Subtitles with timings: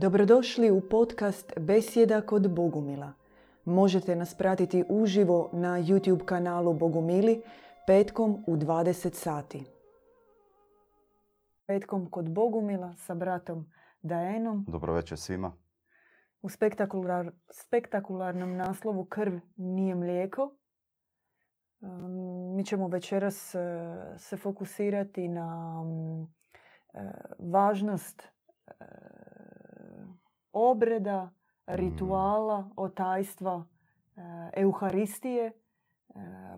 [0.00, 3.12] Dobrodošli u podcast Besjeda kod Bogumila.
[3.64, 7.42] Možete nas pratiti uživo na YouTube kanalu Bogumili
[7.86, 9.64] petkom u 20 sati.
[11.66, 13.72] Petkom kod Bogumila sa bratom
[14.02, 15.52] Daenom Dobro večer svima.
[16.42, 20.56] u spektakular, spektakularnom naslovu Krv nije mlijeko.
[21.80, 23.58] Um, Mi ćemo večeras e,
[24.18, 26.28] se fokusirati na mm, e,
[27.38, 28.84] važnost e,
[30.52, 31.30] obreda,
[31.66, 33.64] rituala, otajstva,
[34.16, 34.20] e,
[34.56, 35.52] euharistije, e,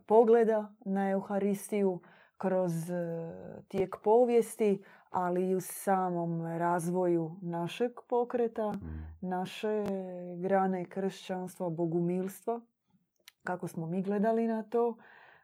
[0.07, 2.01] pogleda na euharistiju
[2.37, 3.33] kroz e,
[3.69, 8.75] tijek povijesti, ali i u samom razvoju našeg pokreta,
[9.21, 9.85] naše
[10.37, 12.61] grane kršćanstva, bogumilstva,
[13.45, 14.97] kako smo mi gledali na to,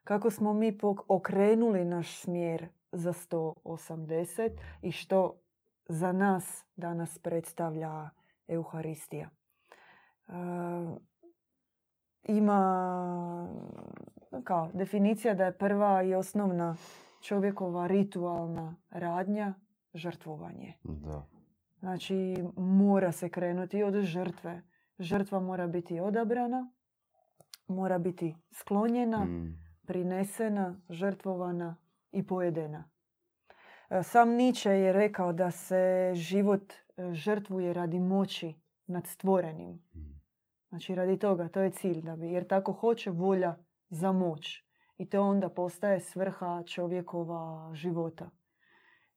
[0.04, 4.50] kako smo mi okrenuli naš smjer za 180
[4.82, 5.34] i što
[5.88, 8.10] za nas danas predstavlja
[8.48, 9.30] Euharistija.
[10.28, 10.32] E,
[12.24, 13.48] ima
[14.44, 16.76] kao definicija da je prva i osnovna
[17.22, 19.54] čovjekova ritualna radnja
[19.94, 20.74] žrtvovanje.
[20.84, 21.26] Da.
[21.78, 24.62] Znači, mora se krenuti od žrtve.
[24.98, 26.70] Žrtva mora biti odabrana,
[27.68, 29.58] mora biti sklonjena, Mm.
[29.86, 31.76] prinesena, žrtvovana
[32.12, 32.90] i pojedena.
[33.90, 36.72] E, Sam Nietzsche je rekao da se život
[37.12, 38.54] žrtvuje radi moći
[38.86, 39.70] nad stvorenim.
[39.70, 40.16] Mm.
[40.68, 43.56] Znači radi toga, to je cilj, da bi, jer tako hoće volja
[43.88, 44.64] za moć.
[44.98, 48.30] I to onda postaje svrha čovjekova života.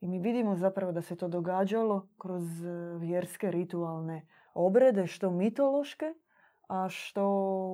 [0.02, 6.14] I mi vidimo zapravo da se to događalo kroz e, vjerske ritualne obrede, što mitološke,
[6.68, 7.28] a što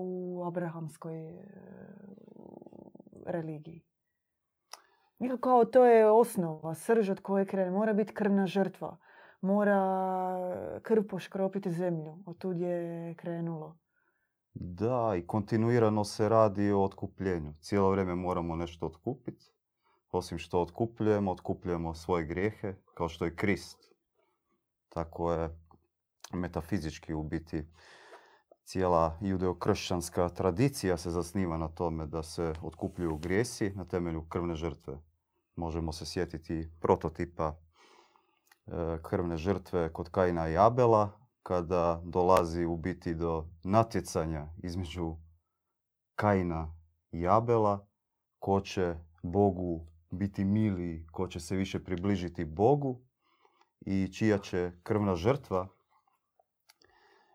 [0.06, 1.44] u abrahamskoj e,
[3.26, 3.82] religiji.
[5.40, 7.72] Kao to je osnova, srž od koje krene.
[7.72, 8.98] Mora biti krvna žrtva.
[9.42, 9.82] Mora
[10.84, 12.18] krv poškropiti zemlju.
[12.26, 13.78] Od tud je krenulo.
[14.54, 17.54] Da, i kontinuirano se radi o otkupljenju.
[17.62, 19.46] Cijelo vrijeme moramo nešto otkupiti.
[20.12, 23.94] Osim što otkupljujemo, otkupljujemo svoje grijehe, kao što je Krist.
[24.90, 25.50] Tako je
[26.34, 27.66] metafizički u biti
[28.66, 34.98] cijela judeokršćanska tradicija se zasniva na tome da se otkupljuju grijesi na temelju krvne žrtve.
[35.56, 37.56] Možemo se sjetiti prototipa
[39.02, 41.12] krvne žrtve kod Kaina i Abela,
[41.44, 45.16] kada dolazi u biti do natjecanja između
[46.16, 46.76] Kaina
[47.12, 47.88] i Abela,
[48.40, 53.02] ko će Bogu biti miliji, ko će se više približiti Bogu
[53.82, 55.68] i čija će krvna žrtva,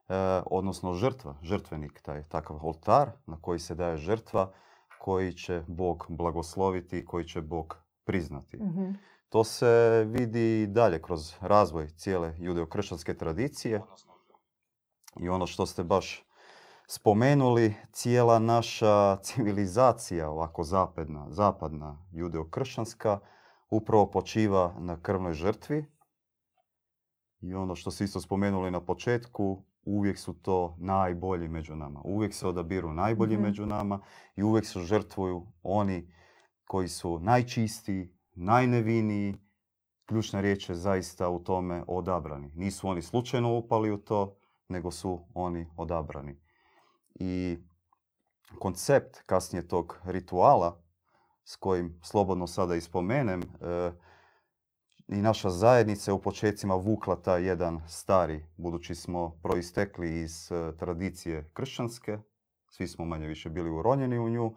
[0.08, 4.52] e, odnosno žrtva, žrtvenik, taj takav oltar na koji se daje žrtva,
[4.98, 8.56] koji će Bog blagosloviti, koji će Bog priznati.
[8.56, 8.90] Mhm.
[9.30, 13.82] To se vidi i dalje kroz razvoj cijele judeokršćanske tradicije.
[15.20, 16.26] I ono što ste baš
[16.88, 23.19] spomenuli, cijela naša civilizacija, ovako zapadna, zapadna judeokršćanska,
[23.70, 25.84] upravo počiva na krvnoj žrtvi.
[27.40, 32.00] I ono što ste isto spomenuli na početku, uvijek su to najbolji među nama.
[32.04, 33.42] Uvijek se odabiru najbolji Mhm.
[33.42, 34.00] među nama
[34.36, 36.14] i uvijek se žrtvuju oni
[36.64, 39.34] koji su najčistiji, najneviniji.
[40.06, 42.50] Ključna riječ je zaista u tome odabrani.
[42.54, 44.36] Nisu oni slučajno upali u to,
[44.68, 46.40] nego su oni odabrani.
[47.14, 47.58] I
[48.58, 50.82] koncept kasnije tog rituala,
[51.44, 53.92] s kojim slobodno sada i spomenem, e,
[55.08, 60.76] i naša zajednica je u početcima vukla taj jedan stari, budući smo proistekli iz e,
[60.78, 62.18] tradicije kršćanske,
[62.68, 64.54] svi smo manje više bili uronjeni u nju,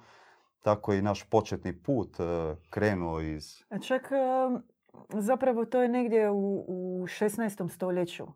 [0.64, 3.64] tako i naš početni put e, krenuo iz...
[3.70, 4.16] A Čak e,
[5.10, 7.70] zapravo to je negdje u, u 16.
[7.70, 8.28] stoljeću.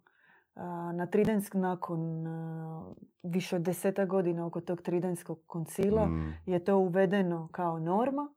[0.94, 2.26] Na Tridensk nakon
[3.24, 8.34] više od deseta godina oko tog Tridenskog koncila Mm, je to uvedeno kao norma.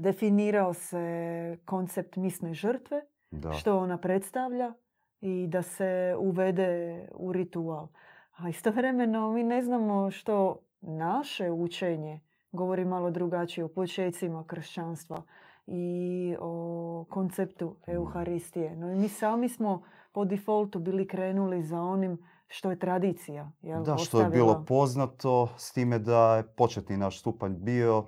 [0.00, 3.52] Definirao se koncept misne žrtve, da.
[3.52, 4.72] što ona predstavlja
[5.20, 7.88] i da se uvede u ritual.
[8.36, 12.20] A istovremeno mi ne znamo što naše učenje
[12.54, 15.22] govori malo drugačije o počecima kršćanstva
[15.66, 18.76] i o konceptu Euharistije.
[18.76, 22.18] No i mi sami smo po defaultu bili krenuli za onim
[22.48, 23.50] što je tradicija.
[23.62, 28.04] Jel, Da, što je bilo poznato, s time da je početni naš stupanj bio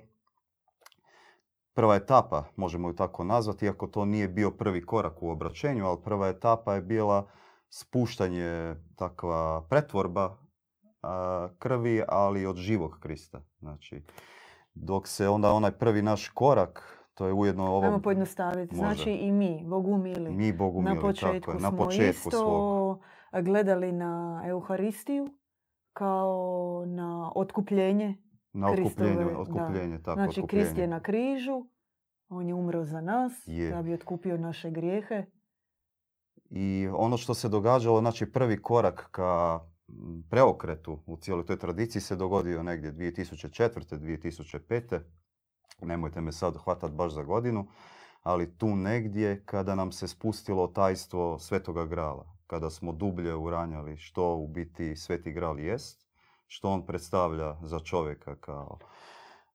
[1.73, 5.97] prva etapa, možemo ju tako nazvati, iako to nije bio prvi korak u obraćenju, ali
[6.03, 7.27] prva etapa je bila
[7.69, 10.37] spuštanje, takva pretvorba
[11.59, 13.41] krvi, ali od živog Krista.
[13.59, 14.03] Znači,
[14.73, 17.85] dok se onda onaj prvi naš korak To je ujedno ovo...
[17.85, 18.75] Ajmo pojednostaviti.
[18.75, 18.95] Može.
[18.95, 20.31] Znači i mi, Bogu mili.
[20.31, 22.99] Mi Bogu na mili, početku tako je, na smo početku isto svog.
[23.43, 25.29] gledali na Euharistiju
[25.93, 28.17] kao na otkupljenje.
[28.53, 29.39] Na otkupljenje, Kristove, da.
[29.39, 30.65] otkupljenje, tako, znači otkupljenje.
[30.65, 31.65] Krist je na križu,
[32.29, 33.69] on je umro za nas Je.
[33.69, 35.25] da bi otkupio naše grijehe.
[36.49, 39.59] I ono što se događalo, znači prvi korak ka
[40.29, 43.99] preokretu u cijeloj toj tradiciji se dogodio negdje 2004.
[43.99, 44.99] 2005.
[45.81, 47.67] Nemojte me sad hvatat baš za godinu,
[48.23, 54.35] ali tu negdje kada nam se spustilo tajstvo Svetoga Grala, kada smo dublje uranjali što
[54.35, 56.07] u biti Sveti Gral jest,
[56.47, 58.79] što on predstavlja za čovjeka kao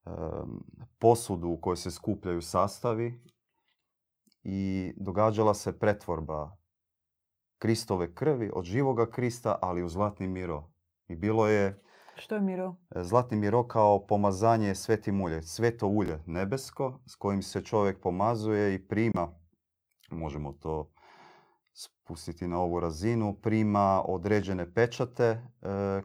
[0.07, 0.13] em,
[0.99, 3.23] posudu u kojoj se skupljaju sastavi
[4.43, 6.57] i događala se pretvorba
[7.63, 10.71] Kristove krvi od živoga Krista, ali u zlatni miro.
[11.09, 11.83] I bilo je
[12.17, 12.75] Što je Miro?
[12.97, 18.75] e, zlatni miro kao pomazanje svetim ulje, sveto ulje nebesko s kojim se čovjek pomazuje
[18.75, 19.29] i prima,
[20.11, 20.93] možemo to
[21.73, 25.43] spustiti na ovu razinu, prima određene pečate e,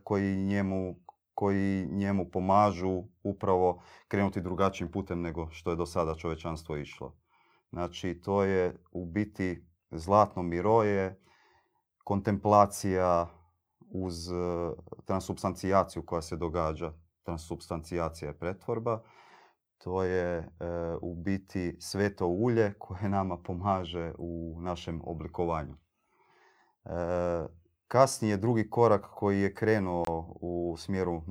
[0.03, 0.95] koji njemu
[1.33, 7.15] koji njemu pomažu upravo krenuti drugačijim putem nego što je do sada čovječanstvo išlo.
[7.69, 11.26] Znači, to je u biti zlatno miro je
[12.07, 13.27] kontemplacija
[13.91, 14.35] uz e,
[15.05, 16.93] transubstancijaciju koja se događa.
[17.23, 19.03] Transubstancijacija je pretvorba.
[19.77, 20.45] To je e,
[21.01, 25.73] u biti sveto ulje koje nama pomaže u našem oblikovanju.
[25.73, 26.89] E,
[27.87, 31.21] kasnije drugi korak koji je krenuo u smjeru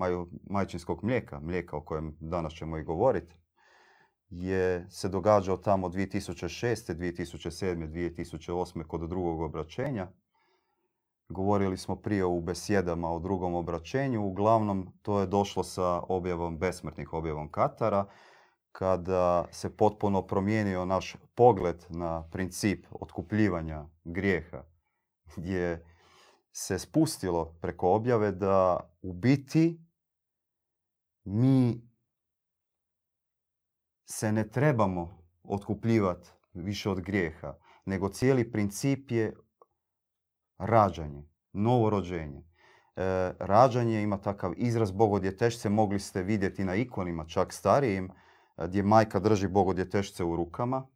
[0.50, 3.34] majčinskog mlijeka, mlijeka o kojem danas ćemo i govoriti,
[4.30, 6.94] je se događao tamo 2006.
[6.94, 7.88] 2007.
[7.88, 8.86] 2008.
[8.86, 10.08] kod drugog obraćenja.
[11.28, 14.26] Govorili smo prije u besjedama o drugom obraćenju.
[14.26, 18.06] Uglavnom, to je došlo sa objavom besmrtnih, objavom Katara,
[18.72, 24.64] kada se potpuno promijenio naš pogled na princip otkupljivanja grijeha,
[25.36, 25.86] gdje
[26.52, 29.80] se spustilo preko objave da u biti
[31.24, 31.90] mi
[34.04, 39.36] se ne trebamo otkupljivati više od grijeha, nego cijeli princip je
[40.58, 42.42] rađanje, novorođenje.
[42.96, 48.10] E, rađanje ima takav izraz bogodjetešce, mogli ste vidjeti na ikonima, čak starijim,
[48.56, 50.86] e, gdje majka drži bogodjetešce u rukama,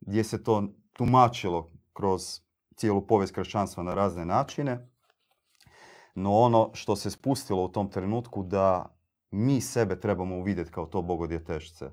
[0.00, 2.40] gdje se to tumačilo kroz
[2.76, 4.88] cijelu povijest kršćanstva na razne načine.
[6.14, 8.96] No ono što se spustilo u tom trenutku da
[9.30, 11.90] mi sebe trebamo uvidjeti kao to bogodjetešce.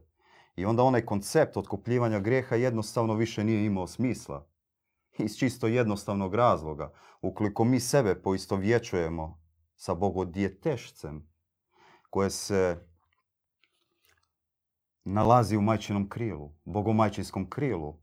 [0.56, 4.48] I onda onaj koncept otkupljivanja grijeha jednostavno više nije imao smisla.
[5.18, 6.94] Iz čisto jednostavnog razloga.
[7.22, 9.42] Ukoliko mi sebe poistovjećujemo
[9.75, 11.30] sa bogodjetešcem
[12.10, 12.88] koje se
[15.04, 18.00] nalazi u majčinom krilu, bogomajčinskom krilu,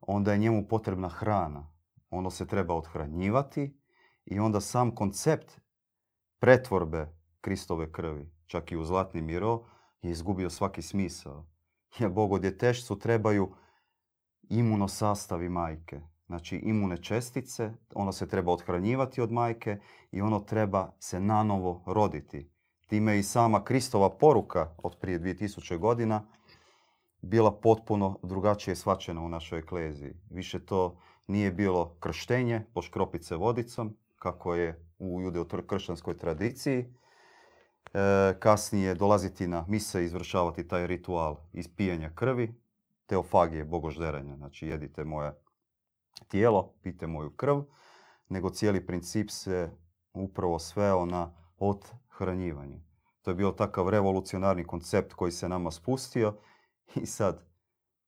[0.00, 1.72] onda je njemu potrebna hrana.
[2.10, 3.80] Ono se treba othranjivati
[4.24, 5.60] i onda sam koncept
[6.38, 9.64] pretvorbe Kristove krvi, čak i u zlatni miro,
[10.02, 11.46] je izgubio svaki smisao.
[11.98, 13.54] Jer bogodjetešcu trebaju
[14.42, 16.00] imunosastavi majke.
[16.26, 19.78] Znači imune čestice, ono se treba othranjivati od majke
[20.10, 22.50] i ono treba se nanovo roditi.
[22.86, 26.26] Time i sama Kristova poruka od prije 2000 godina
[27.22, 30.14] bila potpuno drugačije shvaćena u našoj ekleziji.
[30.30, 36.78] Više to nije bilo krštenje, poškropice vodicom, kako je u judeo-kršćanskoj tradiciji.
[37.94, 42.54] E, kasnije dolaziti na mise i izvršavati taj ritual ispijanja krvi,
[43.06, 44.36] teofagije, bogožderenja.
[44.36, 45.32] Znači jedite moje
[46.28, 47.60] tijelo, pijte moju krv,
[48.28, 49.70] nego cijeli princip se
[50.12, 52.82] upravo sveo na othranjivanje.
[53.22, 56.36] To je bio takav revolucionarni koncept koji se nama spustio
[56.94, 57.54] i sad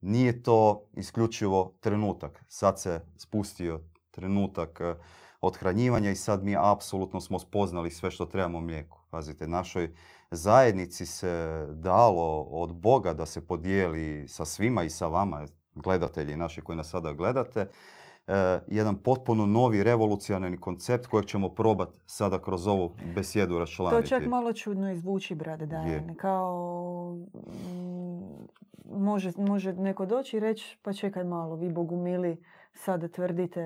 [0.00, 2.44] nije to isključivo trenutak.
[2.48, 4.94] Sad se spustio trenutak eh,
[5.40, 8.98] othranjivanja i sad mi apsolutno smo spoznali sve što trebamo mlijeku.
[9.10, 9.94] Pazite, našoj
[10.30, 16.60] zajednici se dalo od Boga da se podijeli sa svima i sa vama, gledatelji naši
[16.60, 17.66] koji nas sada gledate,
[18.26, 24.08] eh, jedan potpuno novi revolucionarni koncept kojeg ćemo probati sada kroz ovu besjedu To raščlaniti.
[24.08, 26.14] čak malo čudno izvuči, brate Dajane.
[26.16, 28.46] Kao, mm,
[28.90, 32.42] može, može neko doći i reći, pa čekaj malo, vi Bogu mili,
[32.72, 33.60] sad tvrdite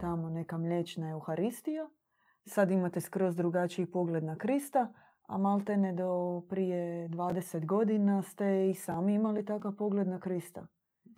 [0.00, 1.88] tamo neka mliječna euharistija,
[2.46, 4.92] sad imate skroz drugačiji pogled na Krista,
[5.26, 10.66] a maltene do prije 20 godina ste i sami imali takav pogled na Krista.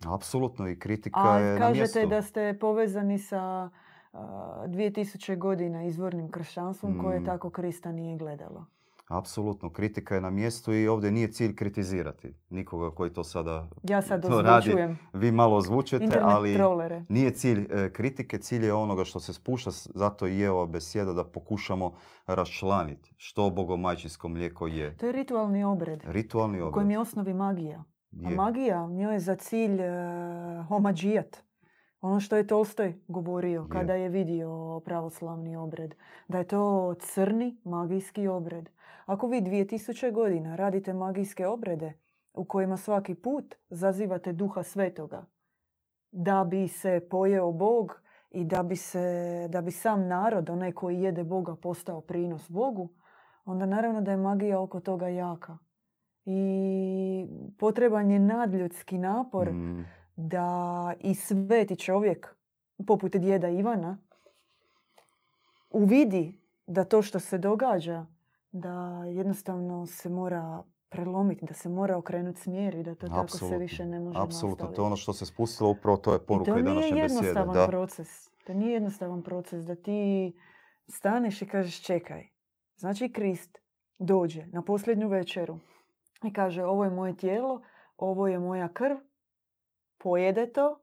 [0.05, 2.07] Apsolutno i kritika A je na kažete mjestu.
[2.07, 3.69] da ste povezani sa
[4.13, 4.19] a,
[4.67, 7.25] 2000 godina izvornim kršćanstvom koje Mm.
[7.25, 8.65] tako Krista nije gledalo.
[9.09, 14.01] Apsolutno, kritika je na mjestu i ovdje nije cilj kritizirati nikoga koji to sada Ja
[14.01, 14.75] sad to radi.
[15.13, 15.61] Vi malo
[15.93, 17.03] Internet ali trolere.
[17.09, 21.13] nije cilj e, kritike, cilj je onoga što se spušta, zato i je ova besjeda
[21.13, 21.93] da pokušamo
[22.27, 24.97] raščlaniti što bogomajčinsko mlijeko je.
[24.97, 26.73] To je ritualni obred Ritualni u obred.
[26.73, 27.83] kojem je osnovi magija.
[28.25, 28.35] A je.
[28.35, 31.43] magija njoj je za cilj uh, omađijat.
[32.01, 33.69] Ono što je Tolstoj govorio Je.
[33.69, 35.95] kada je vidio pravoslavni obred.
[36.27, 38.69] Da je to crni magijski obred.
[39.05, 41.93] Ako vi 2000 godina radite magijske obrede
[42.33, 45.25] u kojima svaki put zazivate duha svetoga
[46.11, 51.01] da bi se pojeo Bog i da bi, se, da bi sam narod, onaj koji
[51.01, 52.89] jede Boga, postao prinos Bogu,
[53.45, 55.57] onda naravno da je magija oko toga jaka.
[56.29, 57.27] I
[57.59, 62.35] potreban je nadljudski napor Mm, da i sveti čovjek,
[62.87, 63.97] poput djeda Ivana,
[65.69, 68.05] uvidi da to što se događa,
[68.51, 68.73] da
[69.05, 73.85] jednostavno se mora prelomiti, da se mora okrenuti smjer i da to tako se više
[73.85, 74.81] ne može Apsolutno, to nastaviti.
[74.81, 77.23] je ono što se spustilo, upravo to je I poruka to i nije današnje besjede.
[77.25, 78.29] jednostavan Da, proces.
[78.45, 80.33] To nije jednostavan proces da ti
[80.87, 82.27] staneš i kažeš čekaj.
[82.77, 83.57] Znači Krist
[83.99, 85.59] dođe na posljednju večeru
[86.23, 87.61] i kaže ovo je moje tijelo,
[87.97, 88.95] ovo je moja krv,
[89.97, 90.79] pojede to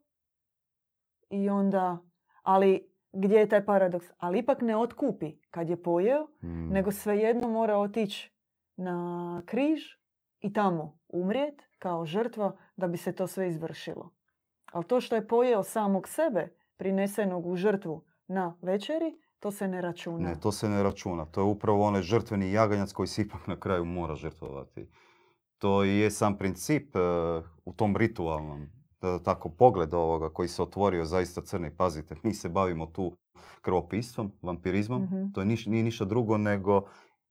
[1.30, 1.98] i onda,
[2.42, 4.06] ali gdje je taj paradoks?
[4.18, 8.32] Ali ipak ne otkupi kad je pojeo, Mm, nego svejedno mora otići
[8.76, 9.82] na križ
[10.40, 14.10] i tamo umrijet kao žrtva da bi se to sve izvršilo.
[14.72, 19.80] Ali to što je pojeo samog sebe, prinesenog u žrtvu na večeri, to se ne
[19.80, 20.28] računa.
[20.28, 21.24] Ne, to se ne računa.
[21.26, 24.90] To je upravo onaj žrtveni jaganjac koji se ipak na kraju mora žrtvovati.
[25.64, 27.00] To i je sam princip e,
[27.64, 28.66] u tom ritualnom
[29.00, 31.70] da tako pogled ovoga koji se otvorio zaista crni.
[31.70, 33.12] Pazite, mi se bavimo tu
[33.60, 35.02] krvopistvom, vampirizmom.
[35.02, 35.30] Mhm.
[35.32, 36.82] To je niš- nije ništa drugo nego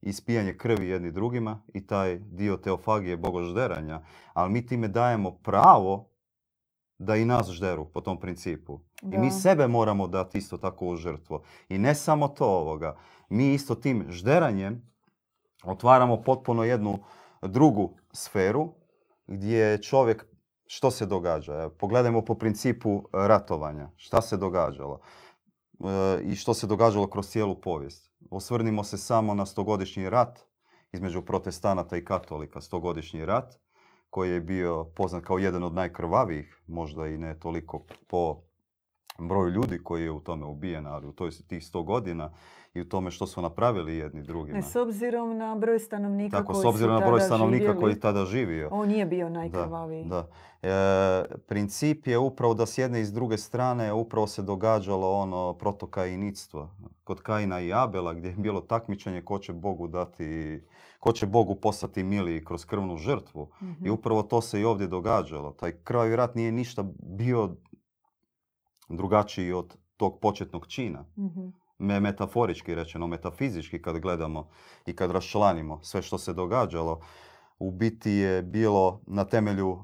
[0.02, 4.02] ispijanje krvi jedni drugima i taj dio teofagije bogožderanja.
[4.34, 6.10] Ali mi time dajemo pravo
[7.00, 8.80] da i nas žderu po tom principu.
[9.04, 11.42] I mi sebe moramo dati isto tako u žrtvo.
[11.70, 12.98] I ne samo to ovoga.
[13.30, 14.82] Mi isto tim žderanjem
[15.64, 17.00] otvaramo potpuno jednu
[17.42, 18.74] drugu sferu
[19.28, 20.26] gdje čovjek,
[20.68, 21.70] što se događa?
[21.70, 23.90] Pogledajmo po principu e, ratovanja.
[23.96, 25.00] Šta se događalo?
[25.80, 28.12] E, I što se događalo kroz cijelu povijest.
[28.32, 30.40] Osvrnimo se samo na stogodišnji rat
[30.94, 32.62] između protestanata i katolika.
[32.62, 33.60] Stogodišnji rat
[34.10, 38.42] koji je bio poznat kao jedan od najkrvavijih, možda i ne toliko po
[39.18, 42.32] broju ljudi koji je u tome ubijen, ali u toj, tih sto godina
[42.74, 44.58] i u tome što su napravili jedni drugima.
[44.58, 47.92] Ne, s obzirom na broj stanovnika Tako, koji s obzirom na broj stanovnika živjeli, koji
[47.94, 48.70] je tada živio.
[48.72, 50.06] On nije bio Da, najkrvaviji.
[50.06, 50.28] da.
[50.62, 55.54] E, princip je upravo da s jedne i s druge strane upravo se događalo ono
[55.54, 56.70] protokainictvo.
[57.04, 60.62] Kod Kaina i Abela gdje je bilo takmičenje ko će Bogu dati,
[61.00, 63.48] ko će Bogu postati miliji kroz krvnu žrtvu.
[63.62, 63.86] Mhm.
[63.86, 65.52] I upravo to se i ovdje događalo.
[65.52, 67.56] Taj krvavi rat nije ništa bio
[68.98, 71.06] drugačiji od tog početnog čina.
[71.18, 71.48] Mhm.
[71.78, 74.50] Me- metaforički rečeno, metafizički kad gledamo
[74.86, 77.02] i kad raščlanimo sve što se događalo,
[77.60, 79.84] u biti je bilo na temelju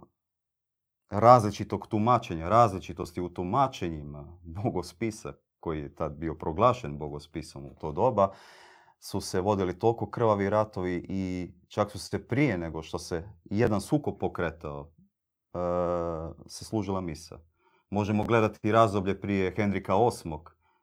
[1.09, 8.31] različitog tumačenja, različitosti u tumačenjima bogospisa, koji je tad bio proglašen bogospisom u to doba,
[8.99, 13.81] su se vodili toliko krvavi ratovi i čak su se prije nego što se jedan
[13.81, 14.91] sukob pokretao,
[15.53, 15.59] e,
[16.47, 17.39] se služila misa.
[17.89, 20.37] Možemo gledati razdoblje prije Henrika VIII,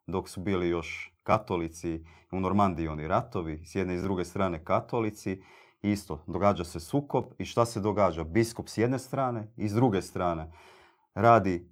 [0.07, 4.65] dok su bili još katolici u Normandiji oni ratovi, s jedne i s druge strane
[4.65, 5.43] katolici,
[5.83, 8.25] isto, događa se sukob i šta se događa?
[8.25, 10.53] Biskup s jedne strane i s druge strane
[11.15, 11.71] radi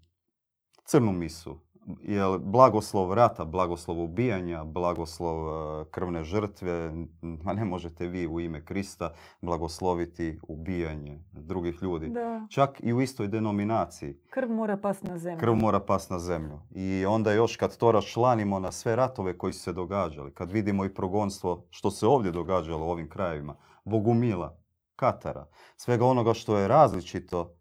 [0.84, 1.63] crnu misu.
[2.02, 8.64] Jer blagoslov rata, blagoslov ubijanja, blagoslov e, krvne žrtve, ma ne možete vi u ime
[8.64, 9.12] Krista
[9.42, 12.08] blagosloviti ubijanje drugih ljudi.
[12.08, 14.16] Da, Čak i u istoj denominaciji.
[14.30, 15.40] krv mora pasti na zemlju.
[15.40, 16.60] Krv mora past na zemlju.
[16.74, 20.84] I onda još kad to raščlanimo na sve ratove koji su se događali, kad vidimo
[20.84, 24.58] i progonstvo što se ovdje događalo u ovim krajevima, Bogumila,
[24.96, 27.56] Katara, svega onoga što je različito,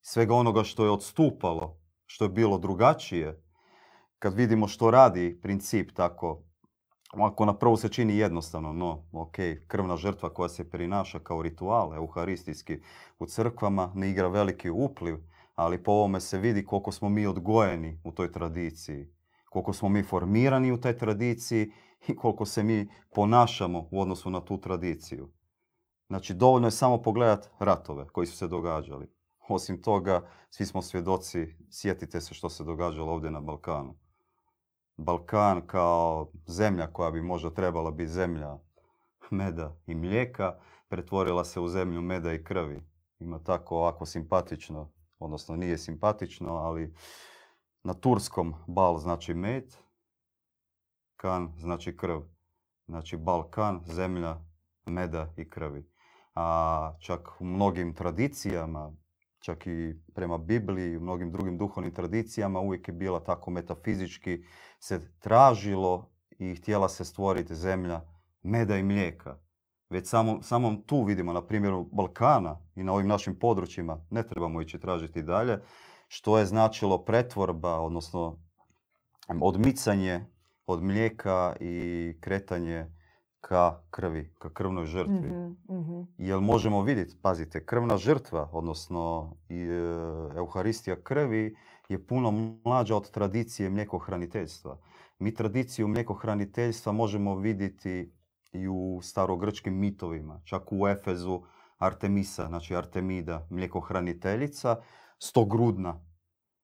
[0.00, 3.42] svega onoga što je odstupalo, što je bilo drugačije,
[4.20, 6.42] kad vidimo što radi princip tako,
[7.10, 9.36] ako na prvu se čini jednostavno, no, ok,
[9.66, 12.80] krvna žrtva koja se prinaša kao ritual, euharistijski
[13.18, 15.16] u crkvama, ne igra veliki upliv,
[15.54, 19.08] ali po ovome se vidi koliko smo mi odgojeni u toj tradiciji,
[19.50, 21.72] koliko smo mi formirani u toj tradiciji
[22.08, 25.30] i koliko se mi ponašamo u odnosu na tu tradiciju.
[26.08, 29.06] Znači, dovoljno je samo pogledati ratove koji su se događali.
[29.48, 33.94] Osim toga, svi smo svjedoci, sjetite se što se događalo ovdje na Balkanu.
[35.00, 38.58] Balkan kao zemlja koja bi možda trebala biti zemlja
[39.30, 42.82] meda i mlijeka pretvorila se u zemlju meda i krvi.
[43.18, 46.94] Ima tako ovako simpatično, odnosno nije simpatično, ali
[47.84, 49.74] na turskom bal znači med,
[51.16, 52.20] kan znači krv.
[52.86, 54.36] Znači Balkan, zemlja
[54.86, 55.90] meda i krvi.
[56.34, 58.92] A čak u mnogim tradicijama,
[59.40, 64.44] čak i prema Bibliji i mnogim drugim duhovnim tradicijama uvijek je bila tako metafizički
[64.80, 68.00] se tražilo i htjela se stvoriti zemlja
[68.42, 69.36] meda i mlijeka.
[69.90, 74.62] Već samo, samom tu vidimo na primjeru Balkana i na ovim našim područjima, ne trebamo
[74.62, 75.58] ići tražiti dalje,
[76.08, 78.38] što je značilo pretvorba, odnosno
[79.40, 80.24] odmicanje
[80.66, 82.86] od mlijeka i kretanje
[83.40, 85.30] ka krvi, ka krvnoj žrtvi.
[85.70, 89.54] Mhm, Jer možemo vidjeti, pazite, krvna žrtva, odnosno e,
[90.36, 91.56] Euharistija krvi
[91.90, 94.78] je puno mlađa od tradicije mlijekohraniteljstva.
[95.18, 98.12] Mi tradiciju mlijekohraniteljstva možemo vidjeti
[98.52, 100.40] i u starogrčkim mitovima.
[100.44, 101.42] Čak u Efezu
[101.78, 104.76] Artemisa, znači Artemida, mlijekohraniteljica,
[105.18, 106.04] stogrudna,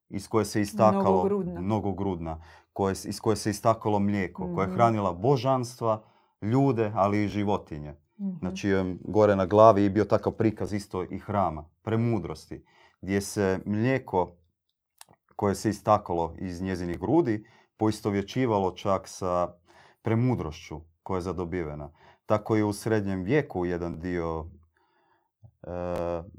[0.09, 1.03] iz koje se istakalo...
[1.03, 1.61] Mnogogrudna.
[1.61, 2.41] Mnogogrudna,
[2.73, 4.75] koje, iz koje se istakalo mlijeko, koja je Mhm.
[4.75, 6.05] hranila božanstva,
[6.43, 7.95] ljude, ali i životinje.
[8.39, 12.65] Znači, em, gore na glavi je bio takav prikaz isto i hrama, premudrosti,
[13.01, 14.37] gdje se mlijeko
[15.37, 19.49] koje se istakalo iz njezinih grudi poistovjećivalo čak sa
[20.03, 21.91] premudrošću koja je zadobivena.
[22.27, 24.47] Tako je u srednjem vijeku jedan dio
[25.63, 25.71] e,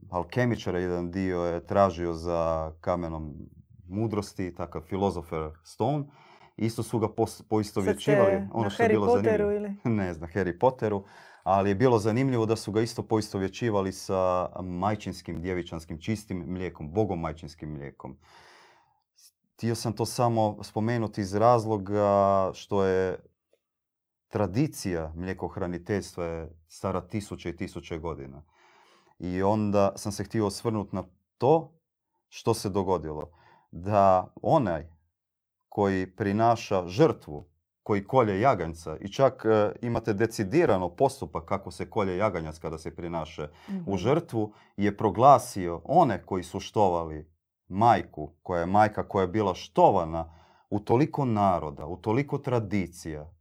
[0.10, 3.34] alkemičara, jedan dio je tražio za kamenom
[3.88, 6.04] mudrosti, takav filozofer Stone.
[6.58, 7.08] Isto su ga
[7.50, 8.48] poistovjećivali.
[8.54, 9.52] Ono što je bilo Potteru zanimljivo.
[9.52, 9.96] ili?
[10.04, 11.04] ne znam, Harry Potteru,
[11.44, 17.20] ali je bilo zanimljivo da su ga isto poistovjećivali sa majčinskim, djevičanskim, čistim mlijekom, bogom
[17.20, 18.18] majčinskim mlijekom.
[19.58, 23.20] Htio sam to samo spomenuti iz razloga što je
[24.28, 28.44] tradicija mlijekohraniteljstva je stara tisuće i tisuće godina.
[29.20, 31.04] I onda sam se htio osvrnuti na
[31.38, 31.80] to
[32.30, 33.32] što se dogodilo.
[33.72, 34.88] Da onaj
[35.70, 37.50] koji prinaša žrtvu,
[37.84, 42.96] koji kolje jaganjca i čak e, imate decidirano postupak kako se kolje jaganjac kada se
[42.96, 43.92] prinaše Mhm.
[43.92, 47.37] u žrtvu, je proglasio one koji su štovali
[47.70, 50.34] majku, koja je majka koja je bila štovana
[50.70, 53.32] u toliko naroda, u toliko tradicija,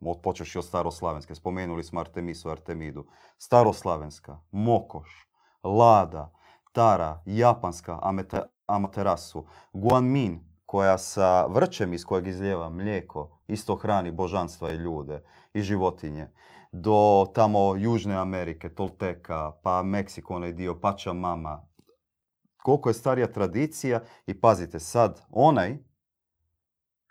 [0.00, 3.06] od počeši od staroslavenske, spomenuli smo Artemisu, Artemidu,
[3.38, 5.28] staroslavenska, Mokoš,
[5.62, 6.32] Lada,
[6.72, 14.70] Tara, japanska Amete- Amaterasu, Guanmin, koja sa vrčem iz kojeg izlijeva mlijeko isto hrani božanstva
[14.70, 16.28] i ljude i životinje,
[16.72, 20.78] do tamo Južne Amerike, Tolteka, pa Meksiko, onaj dio,
[21.14, 21.66] Mama.
[22.62, 25.78] Koliko je starija tradicija i pazite sad, onaj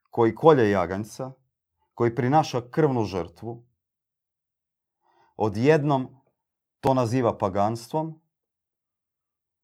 [0.09, 1.31] koji kolje jaganjca,
[1.93, 3.63] koji prinaša krvnu žrtvu,
[5.35, 6.07] odjednom
[6.79, 8.21] to naziva paganstvom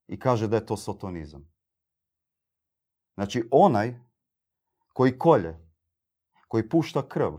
[0.08, 1.54] i kaže da je to sotonizam.
[3.14, 4.00] Znači onaj
[4.94, 5.68] koji kolje,
[6.48, 7.34] koji pušta krv,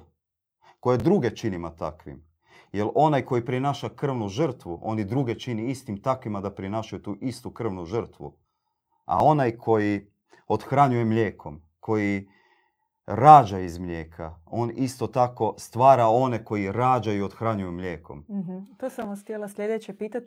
[0.80, 2.28] koje druge činima takvim.
[2.72, 7.16] Jer onaj koji prinaša krvnu žrtvu, on i druge čini istim takvima da prinašaju tu
[7.20, 8.37] istu krvnu žrtvu.
[9.04, 10.11] A onaj koji
[10.48, 12.28] othranjuje mlijekom, koji
[13.07, 18.24] rađa iz mlijeka, on isto tako stvara one koji rađaju i othranjuju mlijekom.
[18.31, 18.59] Mhm.
[18.78, 20.22] To sam vas htjela sljedeće pitat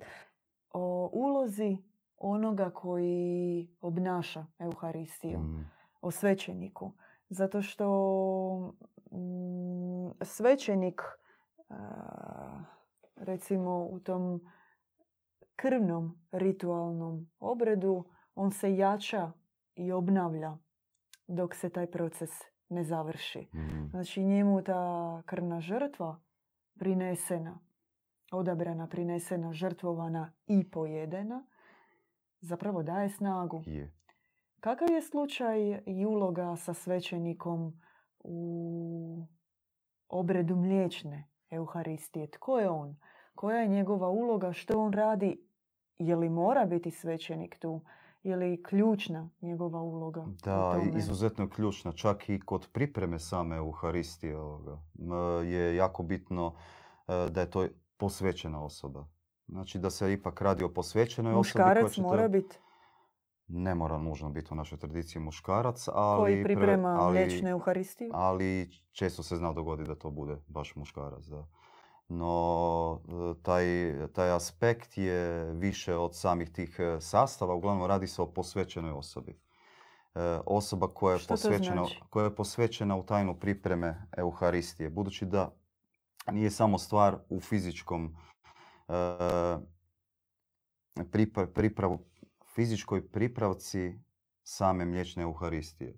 [0.73, 1.77] o ulozi
[2.17, 5.69] onoga koji obnaša Euharistiju, Mm.
[6.01, 6.91] o svećeniku.
[7.29, 7.87] Zato što
[9.11, 11.01] mm, svećenik,
[13.15, 14.41] recimo u tom
[15.55, 18.05] krvnom ritualnom obredu,
[18.35, 19.31] on se jača
[19.75, 20.57] i obnavlja
[21.27, 22.29] dok se taj proces
[22.69, 23.49] ne završi.
[23.53, 23.89] Mm.
[23.89, 26.21] Znači njemu ta krvna žrtva
[26.79, 27.59] prinesena,
[28.31, 31.45] odabrana, prinesena, žrtvovana i pojedena,
[32.39, 33.63] zapravo daje snagu.
[33.65, 33.93] Je.
[34.59, 37.81] Kakav je slučaj i uloga sa svećenikom
[38.19, 39.27] u
[40.09, 42.27] obredu mliječne Euharistije?
[42.27, 42.95] Tko je on?
[43.35, 44.53] Koja je njegova uloga?
[44.53, 45.41] Što on radi?
[45.99, 47.81] Je li mora biti svećenik tu?
[48.23, 51.91] Je li ključna njegova uloga Da, izuzetno ključna.
[51.91, 54.35] Čak i kod pripreme same Euharistije
[55.43, 56.53] je jako bitno
[57.07, 59.05] e, da je to posvećena osoba.
[59.47, 62.57] Znači da se ipak radi o posvećenoj osobi Muškarac će to- mora biti
[63.53, 66.21] Ne mora nužno biti u našoj tradiciji muškarac, ali...
[66.21, 68.11] koji pre- priprema ali- mliječnu Euharistiju.
[68.13, 71.47] ali često se zna dogoditi da to bude baš muškarac, da.
[72.07, 73.65] No, e, taj,
[74.13, 79.39] taj aspekt je više od samih tih e, sastava, uglavnom radi se o posvećenoj osobi.
[80.15, 82.01] E, osoba koja je, posvećena, znači?
[82.09, 84.89] koja je posvećena u tajnu pripreme Euharistije.
[84.89, 85.53] Budući da
[86.31, 88.15] nije samo stvar u fizičkom
[88.87, 89.57] e,
[92.55, 93.99] fizičkoj pripravci
[94.43, 95.97] same mliječne euharistije.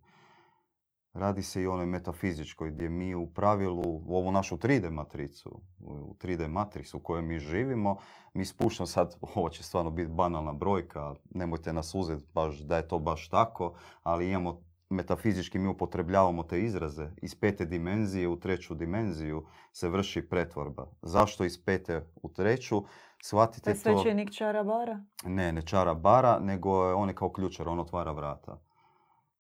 [1.13, 5.62] Radi se i o onoj metafizičkoj gdje mi u pravilu u ovu našu 3D matricu,
[5.80, 7.98] u 3D matricu u kojoj mi živimo,
[8.34, 12.88] mi spuštamo sad, ovo će stvarno biti banalna brojka, nemojte nas uzeti baš da je
[12.88, 17.10] to baš tako, ali imamo metafizički mi upotrebljavamo te izraze.
[17.22, 20.88] Iz pete dimenzije u treću dimenziju se vrši pretvorba.
[21.02, 22.84] Zašto iz pete u treću?
[23.25, 23.79] Shvatite to...
[23.79, 24.99] svećenik čara bara?
[25.25, 28.59] Ne, ne čara bara, nego on je kao ključar, on otvara vrata.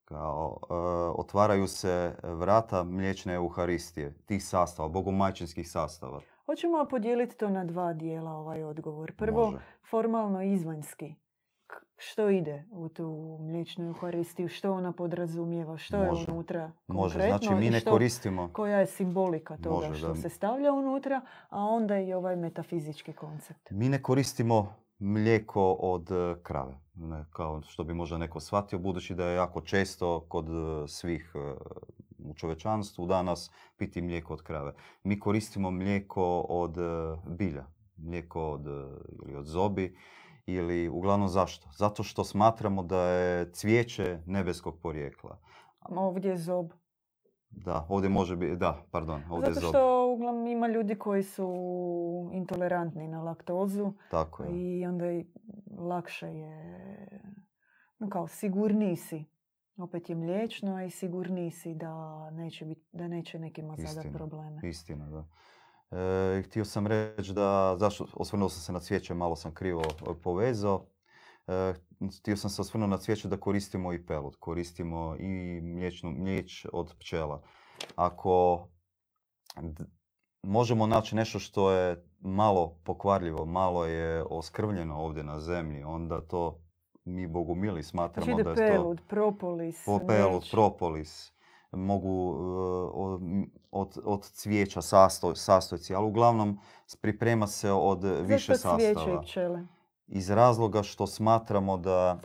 [0.05, 0.73] Kao, e,
[1.19, 6.21] otvaraju se vrata mliječne euharistije, tih sastava, bogomajčinskih sastava.
[6.45, 9.15] Hoćemo podijeliti to na dva dijela ovaj odgovor.
[9.15, 9.53] Prvo,
[9.89, 11.15] formalno izvanjski
[11.97, 17.69] što ide u tu mliječnu euharistiju, što ona podrazumijeva, što je unutra Može, znači mi
[17.69, 18.49] ne koristimo.
[18.53, 23.71] Koja je simbolika toga što se stavlja unutra, a onda i ovaj metafizički koncept.
[23.71, 26.09] Mi ne koristimo mlijeko od
[26.43, 30.45] krave, ne, kao što bi možda neko shvatio, budući da je jako često kod
[30.87, 31.33] svih
[32.17, 34.73] u čovečanstvu danas piti mlijeko od krave.
[35.03, 36.75] Mi koristimo mlijeko od
[37.27, 37.65] bilja,
[37.97, 38.65] mlijeko od,
[39.25, 39.95] ili od zobi,
[40.45, 41.69] ili uglavnom zašto?
[41.77, 45.39] Zato što smatramo da je cvijeće nebeskog porijekla.
[45.89, 46.71] Ovdje je zob.
[47.49, 51.49] Da, ovdje može biti, da, pardon, ovdje Zato što uglavnom ima ljudi koji su
[52.33, 53.93] intolerantni na laktozu.
[54.11, 54.49] Tako je.
[54.51, 55.25] I onda i
[55.77, 57.09] lakše je,
[57.99, 59.25] no kao sigurniji si.
[59.77, 64.61] Opet je mliječno, a i sigurniji si da neće, biti, da neće nekima zadati probleme.
[64.63, 65.25] Istina, da.
[65.95, 70.21] E, htio sam reći da, zašto, osvrnuo sam se na cvijeće, malo sam krivo e,
[70.23, 70.85] povezao.
[71.47, 71.73] E,
[72.19, 76.95] htio sam se osvrnuo na cvijeće da koristimo i pelud, koristimo i mliječnu, mlijeć od
[76.99, 77.41] pčela.
[77.95, 78.67] Ako
[80.43, 86.59] možemo naći nešto što je malo pokvarljivo, malo je oskrvljeno ovdje na zemlji, onda to
[87.05, 88.73] mi bogumili smatramo znači da je to...
[88.73, 91.33] pelud, propolis, pelud, propolis
[91.73, 96.59] mogu e, od, od cvijeća sastoj, sastojci, ali uglavnom
[97.01, 99.21] priprema se od više sastava.
[99.21, 99.65] i pčele?
[100.07, 102.19] Iz razloga što smatramo da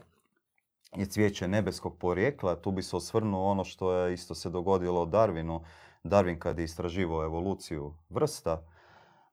[0.97, 5.61] je cvijeće nebeskog porijekla, tu bi se osvrnuo ono što je isto se dogodilo Darwinu.
[6.05, 8.63] Darwin kad je istraživao evoluciju vrsta,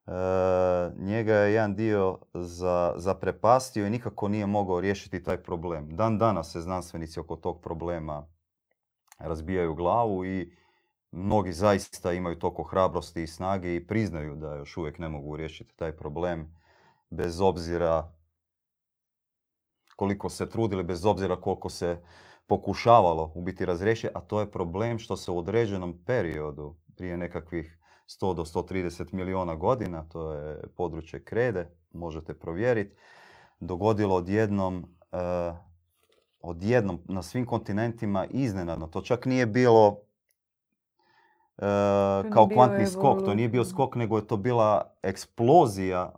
[0.08, 0.12] e,
[0.98, 5.96] njega je jedan dio za, zaprepastio i nikako nije mogao riješiti taj problem.
[5.96, 8.28] Dan danas se znanstvenici oko tog problema
[9.18, 10.54] razbijaju glavu i
[11.12, 15.76] mnogi zaista imaju toliko hrabrosti i snage i priznaju da još uvijek ne mogu riješiti
[15.76, 16.56] taj problem
[17.10, 18.12] bez obzira
[19.96, 22.02] koliko se trudili, bez obzira koliko se
[22.48, 27.80] pokušavalo u biti razriješiti, a to je problem što se u određenom periodu, prije nekakvih
[28.08, 32.96] 100 do 130 milijuna godina, to je područje krede, možete provjeriti,
[33.60, 35.18] dogodilo odjednom e,
[36.46, 38.88] odjednom na svim kontinentima iznenadno.
[38.88, 39.98] To čak nije bilo
[41.58, 41.62] e,
[42.34, 43.20] kao kvantni skok.
[43.26, 46.12] To nije bio skok, nego je to bila eksplozija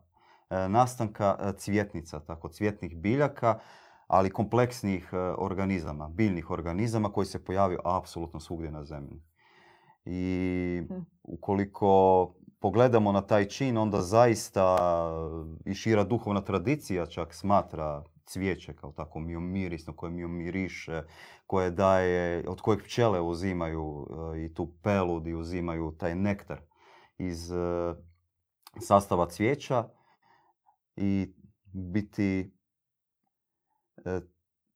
[0.49, 3.59] e, nastanka e, cvjetnica, tako cvjetnih biljaka,
[4.07, 9.21] ali kompleksnih organizama, biljnih organizama koji se pojavio apsolutno svugdje na zemlji.
[10.05, 10.93] I hm.
[11.23, 14.77] ukoliko pogledamo na taj čin, onda zaista
[15.65, 21.03] i šira duhovna tradicija čak smatra cvijeće kao tako mirisno, koje miriše,
[21.45, 26.61] koje daje, od kojeg pčele uzimaju e, i tu pelud i uzimaju taj nektar
[27.17, 27.55] iz e,
[28.79, 29.89] sastava cvijeća
[30.95, 31.33] i
[31.73, 32.51] biti
[34.05, 34.19] e,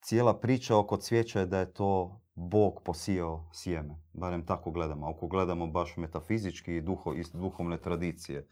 [0.01, 3.95] cijela priča oko cvijeća je da je to Bog posijao sjeme.
[4.13, 5.07] Barem tako gledamo.
[5.07, 8.47] Ako gledamo baš metafizički i duho, iz duhovne tradicije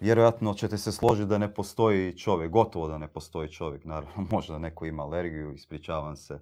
[0.00, 4.58] vjerojatno ćete se složiti da ne postoji čovjek, gotovo da ne postoji čovjek, naravno možda
[4.58, 6.40] neko ima alergiju, ispričavam se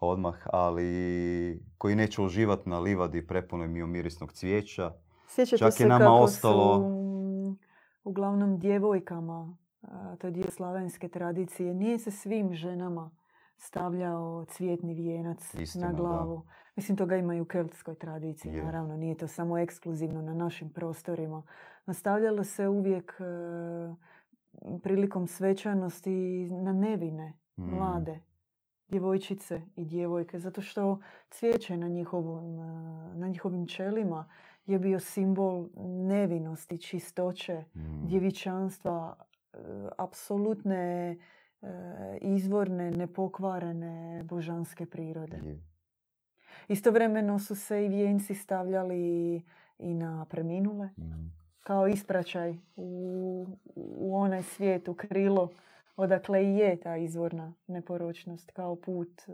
[0.00, 4.92] odmah, ali koji neće uživati na livadi prepunoj miomirisnog cvijeća.
[5.28, 6.76] Sjećate Čak se je nama kako ostalo...
[6.76, 7.56] su
[8.04, 9.56] uglavnom djevojkama,
[10.18, 13.10] to je dio slavenske tradicije, nije se svim ženama
[13.56, 16.46] stavljao cvijetni vijenac na glavu.
[16.76, 18.96] Mislim, toga ima i u keltskoj tradiciji, naravno.
[18.96, 21.42] Nije to samo ekskluzivno na našim prostorima.
[21.86, 23.24] Nastavljalo se uvijek e,
[24.82, 27.64] prilikom svečanosti na nevine, mm.
[27.64, 28.20] mlade,
[28.88, 30.38] djevojčice i djevojke.
[30.38, 32.64] Zato što cvijeće na, njihovom, e,
[33.14, 34.28] na njihovim čelima
[34.66, 35.68] je bio simbol
[36.06, 38.06] nevinosti, čistoće, mm.
[38.06, 39.16] djevičanstva,
[39.52, 39.56] e,
[39.98, 41.16] apsolutne
[42.20, 45.40] izvorne, nepokvarene božanske prirode.
[46.68, 49.42] Istovremeno su se i vijenci stavljali
[49.78, 50.86] i na preminule.
[50.86, 51.41] Mm.
[51.62, 55.48] Kao ispraćaj u, u onaj svijet, u krilo,
[55.96, 59.32] odakle i je ta izvorna neporočnost, kao put, e,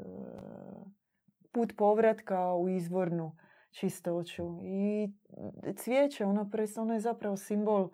[1.52, 3.36] put povratka u izvornu
[3.70, 4.58] čistoću.
[4.62, 5.08] I
[5.76, 7.90] cvijeće, ono, ono je zapravo simbol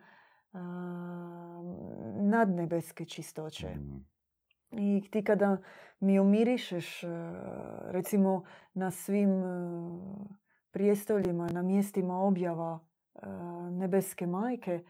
[2.21, 3.69] nadnebeske čistoće.
[3.69, 4.07] Mm.
[4.71, 5.57] I ti kada
[6.01, 7.01] mi umirišeš,
[7.87, 8.45] recimo
[8.75, 9.43] na svim
[10.71, 12.79] prijestoljima, na mjestima objava
[13.71, 14.85] nebeske majke,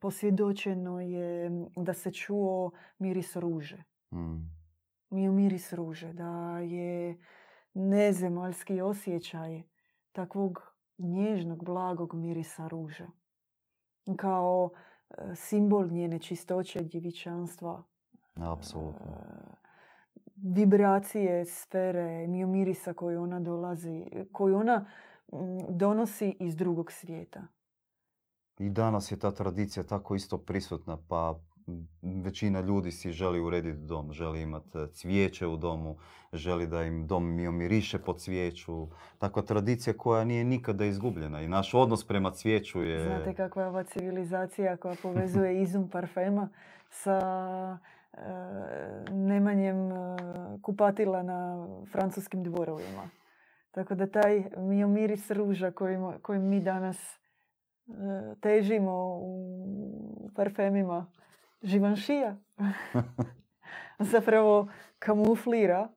[0.00, 3.82] posvjedočeno je da se čuo miris ruže.
[4.12, 4.60] Mm.
[5.10, 7.18] Mi miris ruže, da je
[7.74, 9.62] nezemaljski osjećaj
[10.12, 13.06] takvog nježnog, blagog mirisa ruže.
[14.16, 14.70] Kao
[15.10, 17.82] e, simbol njene čistoće, djevičanstva.
[18.34, 19.06] Apsolutno.
[19.06, 19.60] E,
[20.36, 24.86] vibracije, sfere, mirisa koju ona dolazi, koju ona
[25.68, 27.42] donosi iz drugog svijeta.
[28.58, 31.40] I danas je ta tradicija tako isto prisutna, pa
[32.02, 35.96] većina ljudi si želi urediti dom, želi imati e, cvijeće u domu,
[36.32, 38.88] želi da im dom miriše po cvijeću.
[39.18, 43.04] Takva tradicija koja nije nikada izgubljena i naš odnos prema cvijeću je...
[43.04, 46.48] Znate kakva je ova civilizacija koja povezuje izum parfema
[46.90, 47.18] sa
[48.12, 48.18] e,
[49.10, 50.16] nemanjem e,
[50.62, 53.19] kupatila na francuskim dvorovima.
[53.70, 54.44] Tako da taj
[54.88, 57.20] miris ruža kojim, kojim mi danas
[58.40, 61.06] težimo u parfemima
[61.62, 62.36] živanšija
[64.12, 65.88] zapravo kamuflira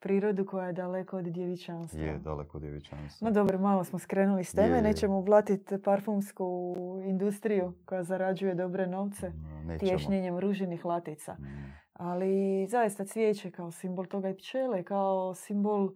[0.00, 2.00] prirodu koja je daleko od djevičanstva.
[2.00, 3.28] Je, daleko od djevičanstva.
[3.28, 4.82] No dobro, malo smo skrenuli s teme.
[4.82, 9.32] Nećemo vlatiti parfumsku industriju koja zarađuje dobre novce
[9.64, 11.32] no, tješnjenjem ružinih latica.
[11.32, 11.72] Mm.
[11.92, 15.90] Ali zaista cvijeće kao simbol toga i pčele, kao simbol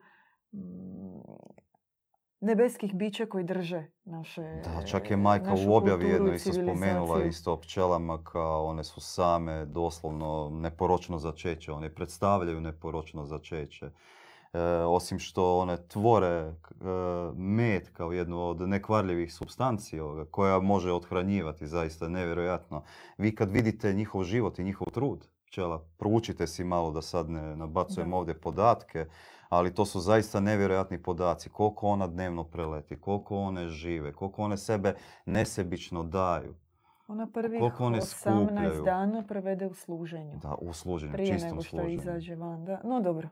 [2.45, 7.53] nebeskih bića koji drže naše Da, čak je majka u objavi jedno isto spomenula isto
[7.53, 11.73] o pčelama kao one su same doslovno neporočno začeće.
[11.73, 13.87] One predstavljaju neporočno začeće.
[14.53, 16.55] E, osim što one tvore e,
[17.35, 19.99] med kao jednu od nekvarljivih substanci
[20.31, 22.83] koja može othranjivati, zaista nevjerojatno.
[23.19, 27.57] Vi kad vidite njihov život i njihov trud, pčela, proučite si malo da sad ne
[27.57, 29.07] nabacujem ovdje podatke,
[29.55, 31.49] ali to su zaista nevjerojatni podaci.
[31.51, 34.95] Koliko ona dnevno preleti, koliko one žive, koliko one sebe
[35.27, 36.55] nesebično daju.
[37.09, 40.39] Ona prvih koliko one 18 dana provede u služenju.
[40.43, 41.95] Da, u služenju, Prije čistom nego što služenju.
[41.95, 42.65] izađe van.
[42.65, 42.81] Da.
[42.85, 43.29] No dobro,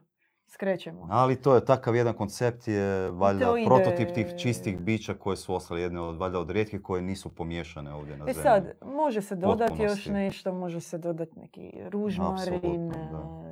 [0.53, 1.07] skrećemo.
[1.09, 3.65] Ali to je takav jedan koncept je valjda ide...
[3.65, 7.93] prototip tih čistih bića koje su ostale jedne od valjda od rijetkih koje nisu pomiješane
[7.93, 8.43] ovdje na e zemlji.
[8.43, 12.93] sad, može se dodati još nešto, može se dodati neki ružmarin,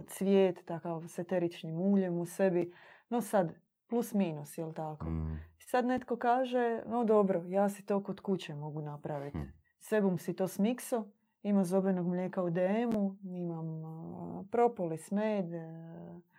[0.07, 2.73] cvijet, takav s eteričnim uljem u sebi.
[3.09, 3.53] No sad,
[3.87, 5.05] plus minus, jel tako?
[5.05, 5.39] Mm.
[5.59, 9.37] Sad netko kaže, no dobro, ja si to kod kuće mogu napraviti.
[9.37, 9.53] Mm.
[9.79, 11.05] Sebum si to smikso,
[11.43, 15.45] ima zobenog mlijeka u DM-u, imam uh, propolis, med,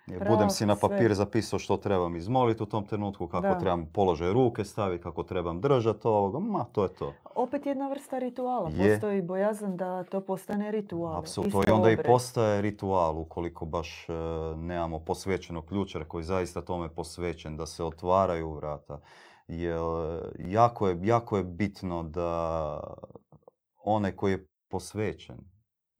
[0.06, 4.64] budem si na papir zapisao što trebam izmoliti u tom trenutku, kako trebam položaj ruke
[4.64, 7.12] staviti, kako trebam držati ovoga, ma to je to.
[7.34, 8.70] Opet jedna vrsta rituala.
[8.70, 8.94] Je.
[8.94, 11.18] Postoji bojazan da to postane ritual.
[11.18, 11.62] Apsolutno.
[11.68, 14.12] I onda i postaje ritual ukoliko baš e,
[14.56, 19.00] nemamo posvećenog ključara koji zaista tome posvećen, da se otvaraju vrata.
[19.48, 19.80] Jer
[20.38, 22.80] jako je, jako je bitno da
[23.84, 25.52] onaj koji je posvećen,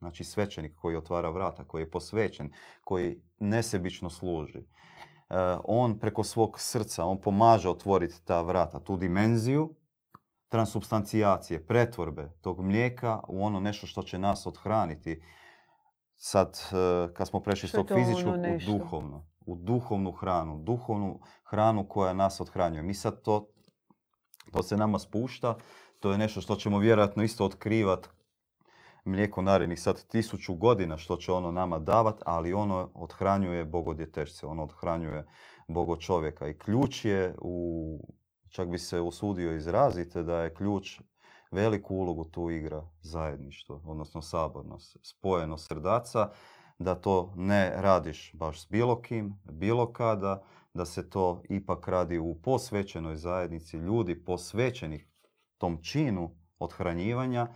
[0.03, 2.53] Znači svećenik koji otvara vrata, koji je posvećen,
[2.85, 4.59] koji nesebično služi.
[4.59, 4.65] E,
[5.65, 9.75] on preko svog srca, on pomaže otvoriti ta vrata, tu dimenziju
[10.49, 15.23] transubstancijacije, pretvorbe tog mlijeka u ono nešto što će nas odhraniti.
[16.17, 21.21] Sad, e, kad smo prešli s tog fizičkog ono u duhovno, u duhovnu hranu, duhovnu
[21.45, 22.83] hranu koja nas odhranjuje.
[22.83, 23.49] Mi sad to,
[24.53, 25.57] to se nama spušta,
[26.01, 28.09] to je nešto što ćemo vjerojatno isto otkrivati
[29.05, 34.63] mlijeko narednih sad tisuću godina što će ono nama davat, ali ono odhranjuje bogodjetešce, ono
[34.63, 35.27] odhranjuje
[35.69, 36.49] bogo čovjeka.
[36.49, 37.99] I ključ je, u,
[38.49, 41.01] čak bi se usudio izraziti, da je ključ
[41.51, 46.31] veliku ulogu tu igra zajedništvo, odnosno sabornost, spojeno srdaca,
[46.79, 50.43] da to ne radiš baš s bilo kim, bilo kada,
[50.75, 55.09] da se to ipak radi u posvećenoj zajednici ljudi posvećenih
[55.59, 57.49] tom činu odhranjivanja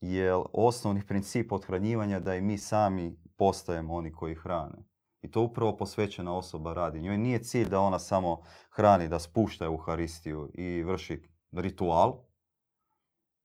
[0.00, 4.84] jer osnovni princip odhranjivanja da i mi sami postajemo oni koji hrane.
[5.22, 7.00] I to upravo posvećena osoba radi.
[7.00, 12.18] Njoj nije cilj da ona samo hrani, da spušta Euharistiju i vrši ritual,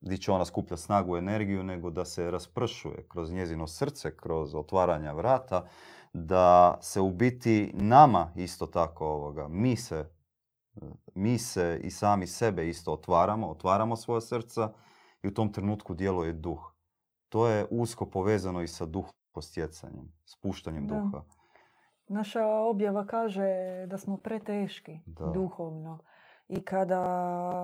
[0.01, 4.55] gdje će ona skuplja snagu i energiju, nego da se raspršuje kroz njezino srce, kroz
[4.55, 5.67] otvaranja vrata,
[6.13, 10.09] da se u biti nama isto tako ovoga, mi se,
[11.15, 14.73] mi se i sami sebe isto otvaramo, otvaramo svoja srca,
[15.25, 16.73] i u tom trenutku djeluje duh.
[17.29, 20.95] To je usko povezano i sa duhostjecanjem, spuštanjem Da.
[20.95, 21.23] duha.
[22.07, 23.45] Naša objava kaže
[23.87, 25.25] da smo preteški Da.
[25.25, 25.99] duhovno
[26.47, 27.01] i kada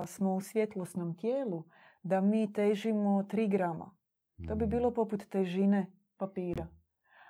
[0.08, 1.63] smo u svjetlosnom tijelu
[2.04, 3.91] da mi težimo 3 grama.
[4.39, 4.69] To bi Mm.
[4.69, 5.86] bilo poput težine
[6.17, 6.67] papira.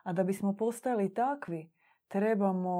[0.03, 1.71] A da bismo postali takvi,
[2.07, 2.75] trebamo,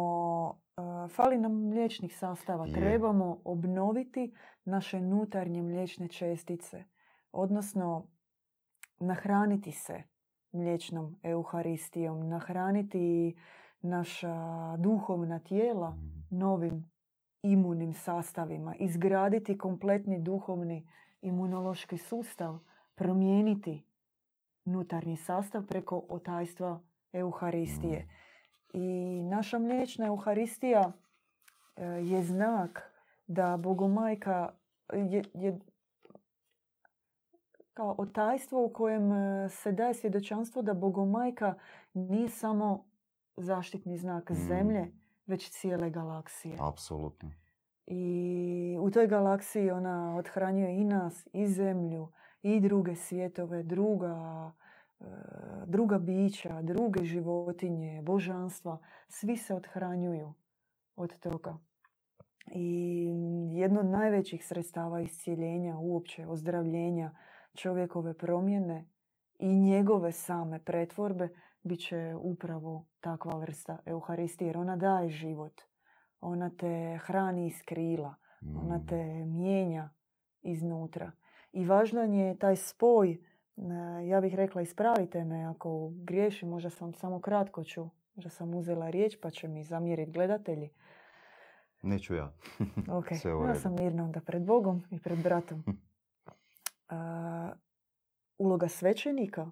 [0.78, 2.74] uh, fali nam mliječnih sastava, Je.
[2.74, 4.34] trebamo obnoviti
[4.66, 6.84] naše unutarnje mliječne čestice,
[7.32, 8.08] odnosno
[9.00, 10.04] nahraniti se
[10.52, 13.36] mliječnom euharistijom, nahraniti
[13.82, 14.36] naša
[14.78, 16.38] duhovna tijela Mm.
[16.38, 16.92] novim
[17.44, 20.88] imunim sastavima, izgraditi kompletni duhovni
[21.22, 22.60] imunološki sustav,
[22.96, 23.84] promijeniti
[24.66, 26.80] unutarnji sastav preko otajstva
[27.14, 28.08] Euharistije.
[28.74, 30.92] I naša mliječna Euharistija
[31.76, 32.92] e, je znak
[33.28, 34.54] da Bogomajka
[34.94, 35.60] je, je
[37.74, 41.54] kao otajstvo u kojem e, se daje svjedočanstvo da Bogomajka
[41.94, 42.86] nije samo
[43.38, 44.34] zaštitni znak Mm.
[44.36, 44.92] zemlje,
[45.26, 46.58] već cijele galaksije.
[46.60, 47.32] Apsolutno.
[47.88, 52.08] I u toj galaksiji ona odhranjuje i nas, i zemlju,
[52.42, 54.52] i druge svjetove, druga,
[55.00, 55.06] e,
[55.66, 58.78] druga bića, druge životinje, božanstva.
[59.08, 60.34] Svi se odhranjuju
[60.96, 61.58] od toga.
[62.56, 63.08] I
[63.54, 67.12] jedno od najvećih sredstava iscijeljenja, uopće ozdravljenja
[67.54, 68.86] čovjekove promjene
[69.40, 71.30] i njegove same pretvorbe
[71.64, 75.62] bit će upravo takva vrsta Euharistije, jer ona daje život.
[76.22, 78.16] Ona te hrani iz krila,
[78.56, 78.86] ona Mm.
[78.88, 79.90] te mijenja
[80.42, 81.12] iznutra.
[81.52, 83.20] I važan je taj spoj, e,
[84.08, 88.90] ja bih rekla ispravite me ako griješim, možda sam samo kratko ću, možda sam uzela
[88.90, 90.70] riječ pa će mi zamjeriti gledatelji.
[91.84, 92.34] Neću ja.
[92.90, 93.06] Ok,
[93.48, 95.64] ja sam mirna onda pred Bogom i pred bratom.
[98.38, 99.52] Uloga svećenika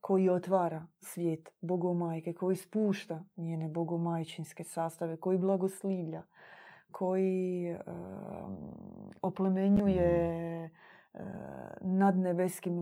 [0.00, 6.22] koji otvara svijet bogomajke, koji spušta njene bogomajčinske sastave, koji blagoslivlja,
[6.92, 7.80] koji em,
[9.22, 10.70] oplemenjuje e,
[11.80, 12.14] nad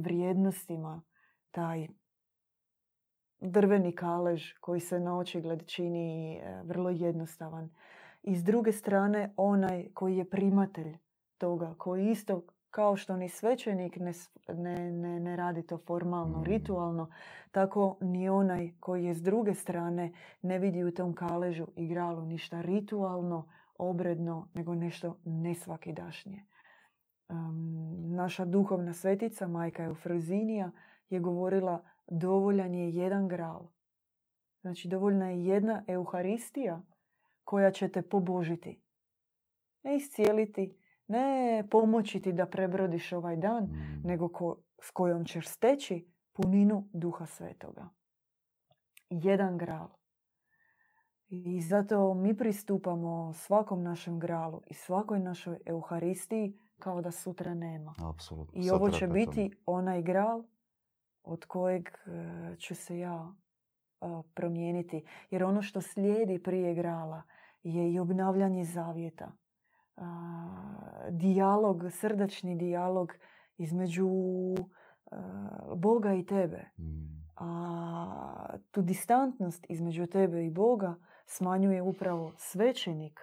[0.03, 1.03] vrijednostima
[1.51, 1.89] taj
[3.41, 7.71] drveni kalež koji se na očigled čini vrlo jednostavan.
[8.23, 10.99] I s druge strane onaj koji je primatelj
[11.39, 14.13] toga, koji isto kao što ni svećenik ne,
[14.49, 16.45] ne, ne, ne radi to formalno, Mm.
[16.45, 17.11] ritualno,
[17.51, 22.25] tako ni onaj koji je s druge strane ne vidi u tom kaležu i gralu
[22.25, 26.45] ništa ritualno, obredno, nego nešto nesvakidašnje.
[27.29, 30.71] Um, naša duhovna svetica, majka Eufrozinija,
[31.11, 33.69] je govorila dovoljan je jedan gral.
[34.61, 36.83] Znači dovoljna je jedna Euharistija
[37.45, 38.81] koja će te pobožiti.
[39.83, 40.80] Ne iscijeliti,
[41.11, 44.01] ne pomoći ti da prebrodiš ovaj dan, Mm.
[44.05, 47.89] nego ko, s kojom ćeš steći puninu Duha Svetoga.
[49.11, 49.89] Jedan gral.
[51.29, 57.95] I zato mi pristupamo svakom našem gralu i svakoj našoj Euharistiji kao da sutra nema.
[58.15, 58.63] Apsolutno.
[58.63, 60.45] I ovo će biti onaj gral
[61.23, 63.35] od kojeg e, ću se ja
[64.01, 65.05] e, promijeniti.
[65.31, 67.23] Jer ono što slijedi prije grala
[67.63, 69.33] je i obnavljanje zavjeta.
[71.11, 73.13] Dijalog, srdačni dijalog
[73.57, 74.09] između
[75.77, 76.65] Boga i tebe.
[76.79, 77.21] Mm.
[77.37, 80.95] A tu distantnost između tebe i Boga
[81.27, 83.21] smanjuje upravo svećenik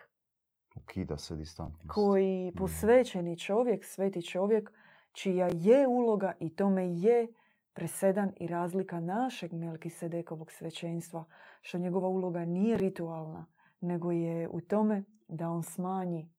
[0.76, 1.92] Ukida se distantnost.
[1.94, 2.58] koji Mm.
[2.58, 4.72] posvećeni čovjek, sveti čovjek,
[5.12, 7.28] čija je uloga i tome je
[7.74, 11.26] presedan i razlika našeg Melkisedekovog svećenstva,
[11.62, 13.46] što njegova uloga nije ritualna,
[13.82, 16.30] nego je u tome da on smanji,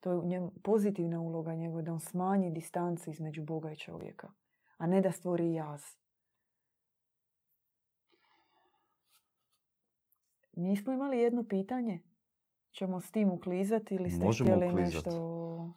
[0.00, 4.28] to je u njemu pozitivna uloga njegova, da on smanji distancu između Boga i čovjeka,
[4.76, 5.82] a ne da stvori jaz.
[10.52, 12.02] Nismo imali jedno pitanje?
[12.70, 14.94] Ćemo s tim uklizati ili ste Možemo htjeli uklizat.
[14.94, 15.74] nešto...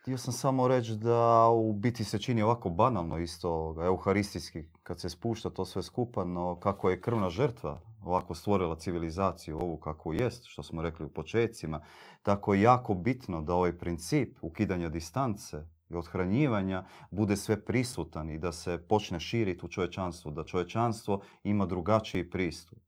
[0.00, 5.08] Htio sam samo reći da u biti se čini ovako banalno isto euharistijski kad se
[5.08, 10.44] spušta to sve skupa, no kako je krvna žrtva ovako stvorila civilizaciju ovu kakvu jest,
[10.46, 11.80] što smo rekli u početcima,
[12.22, 15.56] tako je jako bitno da ovaj princip ukidanja distance
[15.90, 21.66] i odhranjivanja bude sve prisutan i da se počne širiti u čovječanstvu, da čovječanstvo ima
[21.66, 22.78] drugačiji pristup.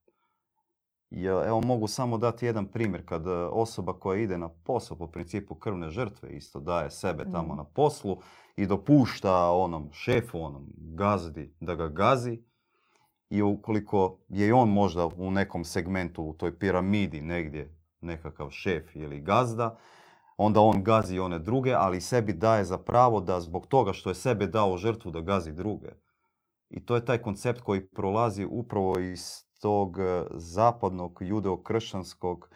[1.11, 5.07] Ja, evo mogu samo dati jedan primjer kad e, osoba koja ide na posao po
[5.07, 7.57] principu krvne žrtve isto daje sebe tamo Mhm.
[7.57, 8.21] na poslu
[8.57, 12.43] i dopušta onom šefu, onom gazdi da ga gazi
[13.31, 19.21] i ukoliko je on možda u nekom segmentu u toj piramidi negdje nekakav šef ili
[19.21, 19.79] gazda,
[20.37, 24.15] onda on gazi one druge, ali sebi daje za pravo da zbog toga što je
[24.15, 25.89] sebe dao žrtvu da gazi druge.
[26.71, 32.51] I to je taj koncept koji prolazi upravo iz tog e, zapadnog judeokršćanskog,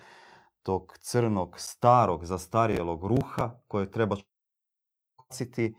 [0.63, 4.17] tog crnog, starog, zastarjelog ruha koje treba
[5.19, 5.75] baciti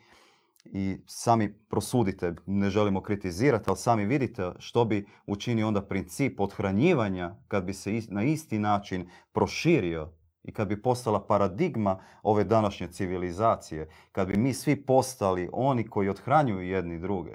[0.66, 7.36] i sami prosudite, ne želimo kritizirati, ali sami vidite što bi učinio onda princip odhranjivanja
[7.48, 13.90] kad bi se na isti način proširio i kad bi postala paradigma ove današnje civilizacije,
[14.12, 17.32] kad bi mi svi postali oni koji odhranjuju jedni druge.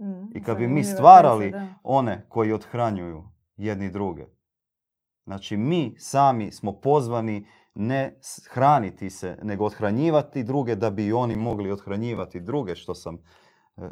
[0.00, 1.74] Mm, I kad bi mi stvarali da.
[1.82, 3.24] one koji odhranjuju
[3.56, 4.26] jedni druge.
[5.24, 8.18] Znači mi sami smo pozvani ne
[8.50, 13.18] hraniti se, nego odhranjivati druge da bi oni mogli odhranjivati druge, što sam
[13.76, 13.88] e,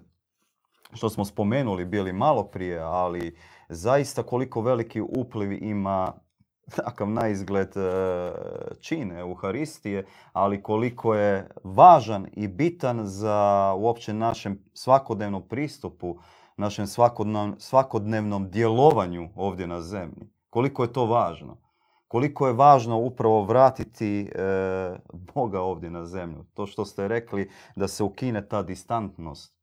[0.93, 3.37] što smo spomenuli bili malo prije, ali
[3.68, 6.12] zaista koliko veliki upliv ima
[6.76, 7.91] takav na izgled e,
[8.80, 16.18] čin Euharistije, ali koliko je važan i bitan za uopće našem svakodnevnom pristupu,
[16.57, 20.30] našem svakodnevnom, svakodnevnom djelovanju ovdje na zemlji.
[20.51, 21.62] Koliko je to važno.
[22.13, 24.43] Koliko je važno upravo vratiti e,
[25.35, 26.45] Boga ovdje na zemlju.
[26.55, 29.57] To što ste rekli da se ukine ta distantnost.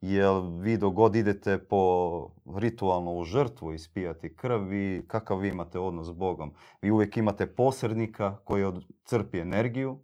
[0.00, 5.78] Jer vi dok god idete po ritualno u žrtvu ispijati krv, vi, kakav vi imate
[5.78, 6.54] odnos s Bogom?
[6.80, 8.72] Vi uvijek imate posrednika koji
[9.04, 9.98] crpi energiju,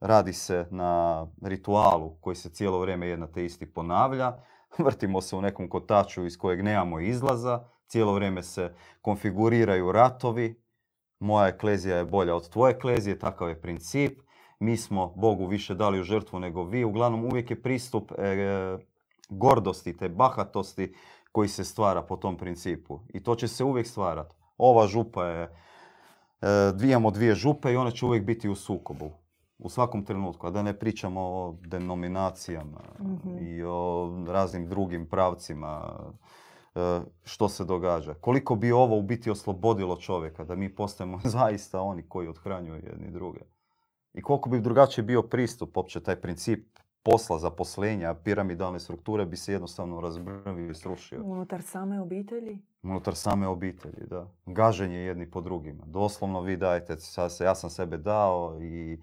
[0.00, 4.36] radi se na ritualu koji se cijelo vrijeme jedna te isti ponavlja,
[4.84, 10.67] vrtimo se u nekom kotaču iz kojeg nemamo izlaza, cijelo vrijeme se konfiguriraju ratovi,
[11.20, 14.20] moja eklezija je bolja od tvoje eklezije, takav je princip,
[14.60, 18.78] mi smo Bogu više dali u žrtvu nego vi, uglavnom uvijek je pristup e,
[19.28, 20.94] gordosti, te bahatosti
[21.32, 23.00] koji se stvara po tom principu.
[23.08, 24.34] I to će se uvijek stvarati.
[24.58, 25.42] Ova župa je,
[26.42, 29.10] e, imamo dvije župe i one će uvijek biti u sukobu.
[29.58, 33.38] U svakom trenutku, a da ne pričamo o denominacijama Mhm.
[33.38, 35.98] i o raznim drugim pravcima
[37.24, 38.14] što se događa.
[38.14, 43.10] Koliko bi ovo u biti oslobodilo čovjeka, da mi postajemo zaista oni koji odhranjuju jedni
[43.10, 43.40] druge.
[44.14, 49.52] I koliko bi drugačiji bio pristup, opće taj princip posla, zaposlenja, piramidalne strukture bi se
[49.52, 51.22] jednostavno razbrvio i srušio.
[51.24, 52.58] Unutar same obitelji?
[52.82, 54.30] Unutar same obitelji, da.
[54.46, 55.84] Gaženje jedni po drugima.
[55.86, 59.02] Doslovno vi dajete, sad se, ja sam sebe dao i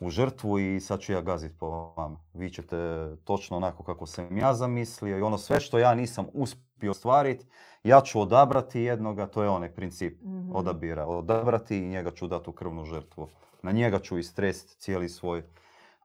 [0.00, 2.20] u žrtvu i sad ću ja gaziti po vama.
[2.34, 2.76] Vi ćete
[3.24, 7.46] točno onako kako sam ja zamislio i ono sve što ja nisam uspio ostvariti,
[7.84, 10.50] ja ću odabrati jednoga, to je onaj princip Mhm.
[10.54, 11.06] odabira.
[11.06, 13.28] Odabrati i njega ću dati u krvnu žrtvu.
[13.62, 15.42] Na njega ću istrest cijeli svoj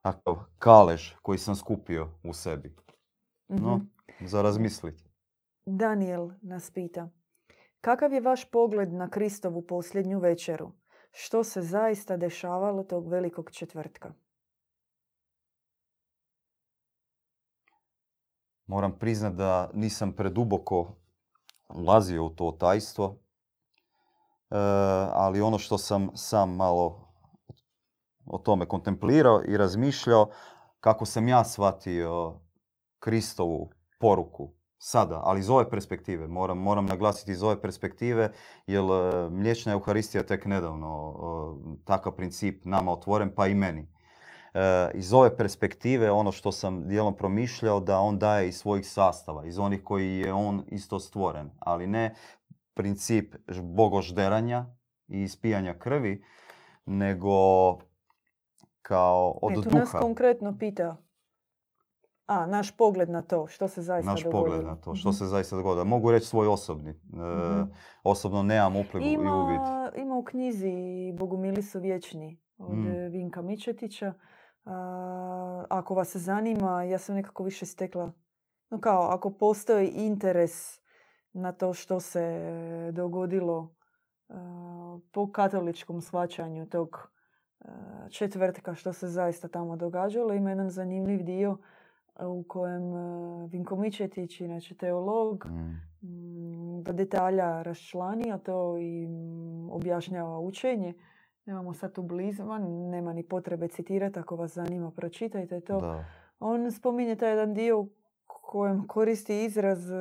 [0.02, 2.76] takav kalež koji sam skupio u sebi.
[3.50, 3.86] No, Mhm.
[4.22, 5.04] za razmisliti.
[5.66, 7.10] Daniel nas pita.
[7.82, 10.72] Kakav je vaš pogled na Kristovu posljednju večeru?
[11.12, 14.14] Što se zaista dešavalo tog velikog četvrtka?
[18.68, 20.96] Moram priznat da nisam preduboko
[21.70, 23.16] ulazio u to tajstvo,
[24.50, 24.56] e,
[25.14, 27.08] ali ono što sam sam malo
[28.26, 30.30] o tome kontemplirao i razmišljao,
[30.80, 32.40] kako sam ja shvatio
[33.00, 38.32] Kristovu poruku sada, ali iz ove perspektive, moram, moram naglasiti iz ove perspektive,
[38.68, 43.97] jer e, mliječna Euharistija tek nedavno e, takav princip nama otvoren, pa i meni.
[44.58, 49.46] E, iz ove perspektive, ono što sam dijelom promišljao, da on daje iz svojih sastava,
[49.46, 52.16] iz onih koji je on isto stvoren, ali ne
[52.74, 54.66] princip bogožderanja
[55.08, 56.24] i ispijanja krvi,
[56.86, 57.32] nego
[58.82, 60.98] kao od E, tu nas konkretno pita.
[62.28, 64.44] A, naš pogled na to, što se zaista Naš dogodilo.
[64.44, 65.16] pogled na to, što Mhm.
[65.16, 65.86] se zaista dogodilo.
[65.86, 66.90] Mogu reći svoj osobni.
[66.90, 67.62] E, Mhm.
[68.04, 69.22] Osobno nemam upliv i uvid.
[69.58, 70.74] Ima, ima u knjizi
[71.14, 72.88] Bogumili su vječni od Mm.
[72.88, 74.14] e, Vinka Mičetića.
[75.70, 78.12] Ako vas zanima, ja sam nekako više stekla,
[78.70, 80.80] no kao, ako postoji interes
[81.34, 82.42] na to što se
[82.94, 83.76] dogodilo
[85.12, 87.12] po katoličkom shvaćanju tog
[88.10, 91.58] četvrtka, što se zaista tamo događalo, ima jedan zanimljiv dio
[92.20, 92.84] u kojem
[93.50, 95.48] Vinko Mičetić, inače teolog,
[96.02, 96.84] Mm.
[96.84, 99.08] do detalja raščlanio to i
[99.72, 100.94] objašnjava učenje.
[101.48, 105.80] Nemamo sad tu blizu, ma nema ni potrebe citirati, ako vas zanima pročitajte to.
[105.80, 106.06] Da.
[106.40, 107.90] On spominje taj jedan dio u
[108.26, 109.96] kojem koristi izraz e,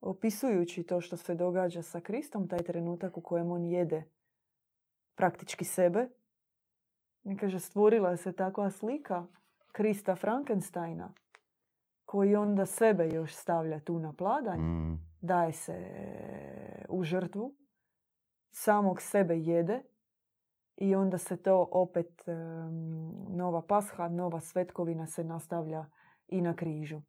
[0.00, 4.04] opisujući to što se događa sa Kristom, taj trenutak u kojem on jede
[5.14, 6.08] praktički sebe.
[7.24, 9.26] I kaže, stvorila se takva slika
[9.72, 11.12] Krista Frankensteina,
[12.04, 14.98] koji onda sebe još stavlja tu na pladanj, Mm.
[15.20, 15.86] daje se
[16.88, 17.54] u žrtvu,
[18.50, 19.82] samog sebe jede
[20.76, 22.24] i onda se to opet
[23.28, 25.86] nova pasha, nova svetkovina se nastavlja
[26.28, 27.02] i na križu.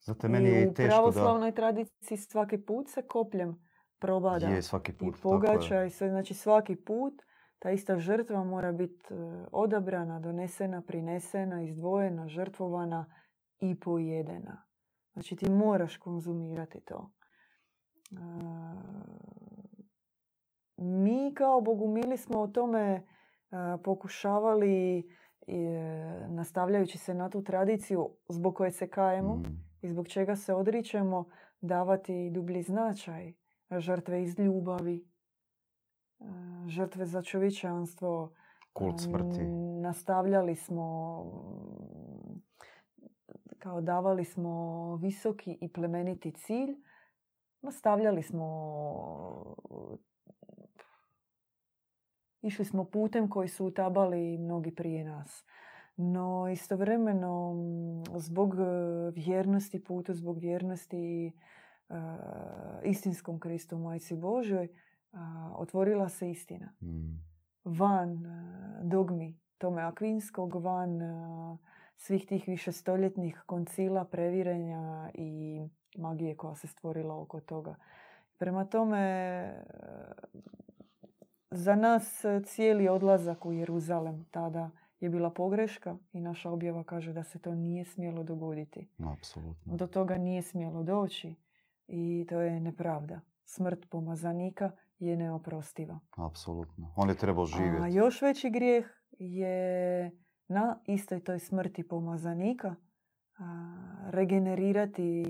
[0.00, 3.66] Zato meni je I u teško pravoslavnoj tradiciji svaki put se kopljem
[3.98, 5.86] probada Je, svaki put, i pogača je.
[5.86, 6.08] i sve.
[6.08, 7.22] Znači svaki put
[7.58, 9.16] ta ista žrtva mora biti e,
[9.52, 13.14] odabrana, donesena, prinesena, izdvojena, žrtvovana
[13.60, 14.66] i pojedena.
[15.12, 17.10] Znači ti moraš konzumirati to.
[20.80, 23.02] Mi kao bogumili smo o tome e,
[23.84, 25.54] pokušavali, e,
[26.28, 31.24] nastavljajući se na tu tradiciju zbog koje se kajemo Mm, i zbog čega se odričemo,
[31.60, 33.32] davati dublji značaj.
[33.78, 35.08] Žrtve iz ljubavi,
[36.20, 36.24] e,
[36.68, 38.34] žrtve za čovječanstvo.
[38.72, 39.42] Kult smrti.
[39.80, 41.24] Nastavljali smo,
[43.58, 46.76] kao davali smo visoki i plemeniti cilj.
[47.62, 48.46] Nastavljali smo,
[52.42, 55.44] išli smo putem koji su utabali mnogi prije nas.
[55.96, 57.54] No istovremeno
[58.16, 58.62] zbog e,
[59.14, 61.32] vjernosti putu, zbog vjernosti e,
[62.84, 64.68] istinskom Kristu Majci Božoj,
[65.12, 66.72] a, otvorila se istina.
[66.82, 67.24] mm.
[67.64, 71.58] Van e, dogmi Tome Akvinskog, van e,
[71.96, 75.60] svih tih višestoljetnih koncila, previrenja i
[75.96, 77.74] magije koja se stvorila oko toga.
[78.38, 79.62] Prema tome, e,
[81.50, 84.70] za nas e, cijeli odlazak u Jeruzalem tada
[85.00, 88.88] je bila pogreška i naša objava kaže da se to nije smjelo dogoditi.
[89.18, 89.76] Apsolutno.
[89.76, 91.34] Do toga nije smjelo doći
[91.86, 93.20] i to je nepravda.
[93.44, 95.98] Smrt pomazanika je neoprostiva.
[96.16, 96.92] Apsolutno.
[96.96, 97.96] On je trebao A živjeti.
[97.96, 98.86] još veći grijeh
[99.18, 100.10] je
[100.48, 102.74] na istoj toj smrti pomazanika
[103.38, 103.76] a,
[104.10, 105.24] regenerirati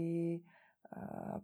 [0.90, 1.38] a,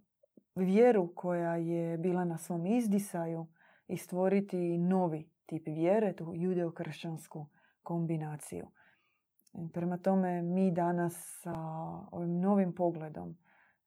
[0.55, 3.47] vjeru koja je bila na svom izdisaju
[3.89, 7.47] i stvoriti novi tip vjere, tu judeo-kršćansku
[7.83, 8.67] kombinaciju.
[9.73, 11.55] Prema tome mi danas sa
[12.11, 13.37] ovim novim pogledom,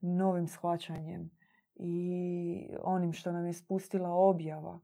[0.02, 1.32] novim shvaćanjem
[1.76, 4.80] i onim što nam je spustila objava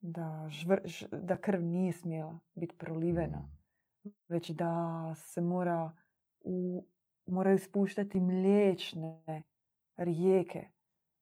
[0.00, 3.48] da, žvr- ž- da krv nije smjela biti prolivena,
[4.04, 4.08] Mm.
[4.28, 4.74] već da
[5.16, 5.92] se mora
[6.40, 6.84] u,
[7.26, 9.42] moraju spuštati mliječne
[9.96, 10.68] rijeke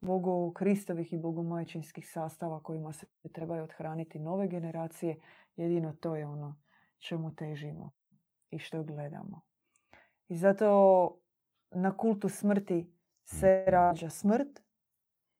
[0.01, 5.21] Bogu Kristovih i Bogomajčinskih sastava kojima se trebaju odhraniti nove generacije.
[5.57, 6.61] Jedino to je ono
[6.99, 7.91] čemu težimo
[8.51, 9.41] i što gledamo.
[10.29, 11.19] I zato
[11.71, 12.93] na kultu smrti
[13.25, 14.63] se rađa smrt,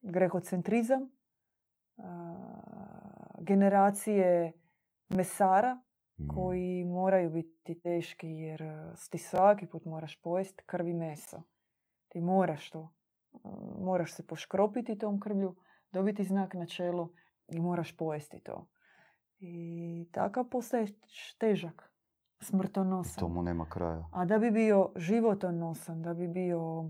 [0.01, 1.09] grehocentrizam,
[3.39, 4.53] generacije
[5.09, 5.81] mesara
[6.21, 6.27] Mm.
[6.27, 8.63] koji moraju biti teški jer
[9.09, 11.41] ti svaki put moraš pojesti krv i meso.
[12.07, 12.93] Ti moraš to.
[13.79, 15.55] Moraš se poškropiti tom krvlju,
[15.91, 17.09] dobiti znak na čelu
[17.47, 18.67] i moraš pojesti to.
[19.39, 20.91] I takav postaješ
[21.37, 21.91] težak,
[22.39, 23.19] smrtonosan.
[23.19, 24.05] Tomu nema kraja.
[24.13, 26.89] A da bi bio životonosan, da bi bio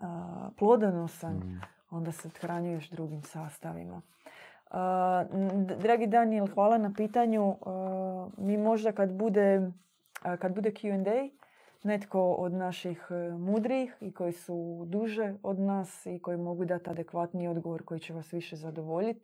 [0.00, 1.60] a, plodonosan, Mm.
[1.90, 4.02] onda se othranjuješ drugim sastavima.
[4.70, 5.24] A,
[5.82, 7.56] dragi Daniel, hvala na pitanju.
[7.66, 9.72] A, mi možda kad bude,
[10.38, 11.30] kad bude Q&A,
[11.82, 16.90] netko od naših e, mudrijih i koji su duže od nas i koji mogu dati
[16.90, 19.20] adekvatni odgovor koji će vas više zadovoljiti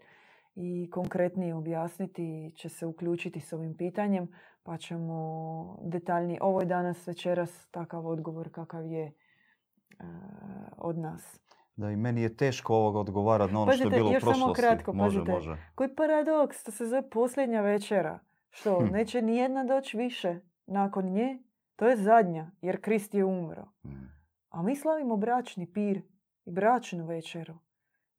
[0.54, 4.28] i konkretnije objasniti će se uključiti s ovim pitanjem
[4.62, 6.38] pa ćemo detaljnije.
[6.42, 9.12] Ovo je danas večeras takav odgovor kakav je e,
[10.78, 11.40] od nas.
[11.76, 14.32] Da i meni je teško ovoga odgovarati na ono što je bilo u još samo
[14.32, 14.62] prošlosti.
[14.62, 15.32] kratko, može, pazite.
[15.32, 15.56] može.
[15.74, 18.18] Koji paradoks, to se zove posljednja večera.
[18.50, 18.92] Što, Hm.
[18.92, 21.38] neće nijedna doći više nakon nje?
[21.76, 23.64] To je zadnja, jer Krist je umro.
[23.84, 23.90] Mm.
[24.48, 26.02] A mi slavimo bračni pir
[26.44, 27.54] i bračnu večeru.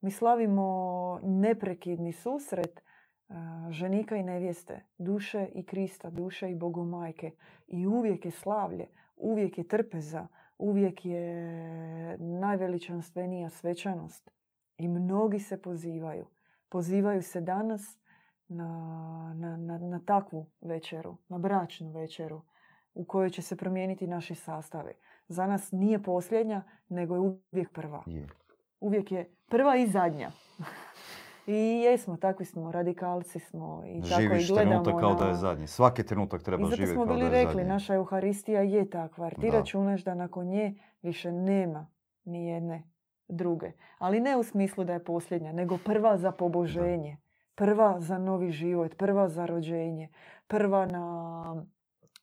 [0.02, 2.82] Mi slavimo neprekidni susret
[3.30, 7.32] a, ženika i nevjeste, duše i Krista, duše i Bogomajke.
[7.68, 10.28] I uvijek je slavlje, uvijek je trpeza,
[10.58, 14.32] uvijek je najveličanstvenija svečanost.
[14.78, 16.28] I mnogi se pozivaju.
[16.70, 18.00] Pozivaju se danas
[18.48, 22.42] na, na, na, na takvu večeru, na bračnu večeru
[22.96, 24.94] u kojoj će se promijeniti naši sastavi.
[25.28, 28.04] Za nas nije posljednja, nego je uvijek prva.
[28.06, 28.28] Je.
[28.80, 30.32] Uvijek je prva i zadnja.
[31.48, 35.36] I jesmo, takvi smo, radikalci smo i tako i Živiš gledamo trenutak kao da je
[35.36, 35.68] zadnji.
[35.68, 37.70] Svaki trenutak treba živjeti smo kao bili da je rekli, zadnji.
[37.70, 39.30] naša Euharistija je takva.
[39.30, 39.58] Ti Da.
[39.58, 41.88] računaš da nakon nje više nema
[42.24, 42.84] ni jedne
[43.28, 43.72] druge.
[43.98, 47.18] Ali ne u smislu da je posljednja, nego prva za poboženje.
[47.56, 50.10] Prva za novi život, prva za rođenje.
[50.48, 51.66] Prva na,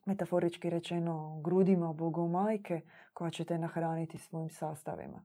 [0.06, 2.80] metaforički rečeno, grudima Bogomajke
[3.12, 5.24] koja će te nahraniti svojim sastavima.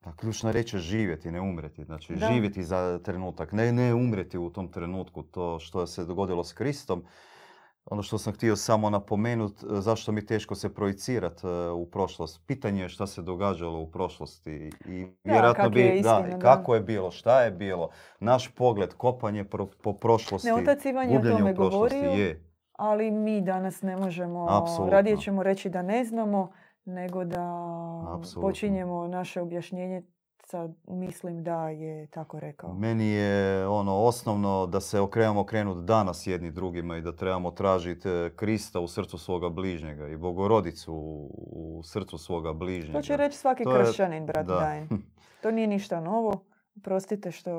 [0.00, 1.84] Pa ključna reč je živjeti, ne umreti.
[1.84, 2.26] Znači Da.
[2.26, 5.22] živjeti za trenutak, ne, ne umreti u tom trenutku.
[5.22, 7.04] To što se dogodilo s Kristom.
[7.86, 11.42] Ono što sam htio samo napomenuti, zašto mi teško se projicirati
[11.74, 12.42] u prošlost.
[12.46, 16.38] Pitanje je šta se događalo u prošlosti i vjerojatno bi, je istina, da.
[16.38, 17.88] kako je bilo, šta je bilo.
[18.20, 22.10] Naš pogled, kopanje pro- po prošlosti, Ne, otac Ivan je o tome govorio.
[22.10, 22.45] je.
[22.76, 24.90] Ali mi danas ne možemo, Apsolutno.
[24.90, 26.50] radije ćemo reći da ne znamo,
[26.84, 27.42] nego da
[28.08, 28.40] Apsolutno.
[28.42, 30.02] počinjemo naše objašnjenje
[30.40, 32.74] sa mislim da je tako rekao.
[32.74, 38.08] Meni je ono osnovno da se okrenemo okrenut danas jedni drugima i da trebamo tražiti
[38.08, 41.30] e, Krista u srcu svoga bližnjega i Bogorodicu u,
[41.78, 42.92] u srcu svoga bližnjega.
[42.92, 44.72] To će reći svaki To je- kršćanin, brat da.
[45.42, 46.32] To nije ništa novo.
[46.82, 47.50] Prostite što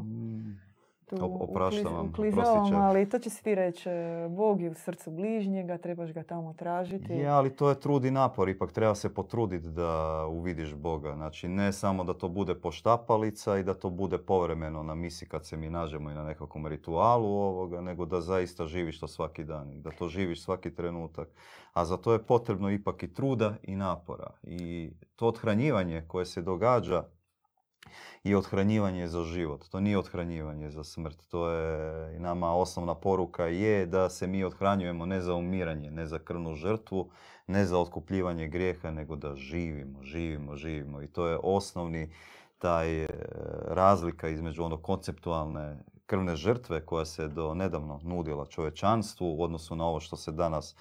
[0.00, 0.60] Mm,
[1.06, 3.88] tu Op- opraštam ukliz- vam, uklizavam, ali to će svi reći.
[3.88, 7.12] e, Bog je u srcu bližnjega, trebaš ga tamo tražiti.
[7.12, 9.90] Je, ali to je trud i napor, ipak treba se potruditi da
[10.26, 11.14] uvidiš Boga.
[11.14, 15.46] Znači ne samo da to bude poštapalica i da to bude povremeno na misi kad
[15.46, 19.72] se mi nađemo i na nekakvom ritualu ovoga, nego da zaista živiš to svaki dan
[19.72, 21.28] i da to živiš svaki trenutak.
[21.72, 24.30] A za to je potrebno ipak i truda i napora.
[24.42, 27.04] I to othranjivanje koje se događa
[28.24, 29.68] je othranjivanje za život.
[29.68, 31.26] To nije othranjivanje za smrt.
[31.28, 36.06] To je i nama osnovna poruka je da se mi othranjujemo ne za umiranje, ne
[36.06, 37.10] za krvnu žrtvu,
[37.46, 41.02] ne za otkupljivanje grijeha, nego da živimo, živimo, živimo.
[41.02, 42.12] I to je osnovni
[42.58, 43.08] taj e,
[43.68, 49.86] razlika između ono konceptualne krvne žrtve koja se do nedavno nudila čovečanstvu u odnosu na
[49.86, 50.76] ovo što se danas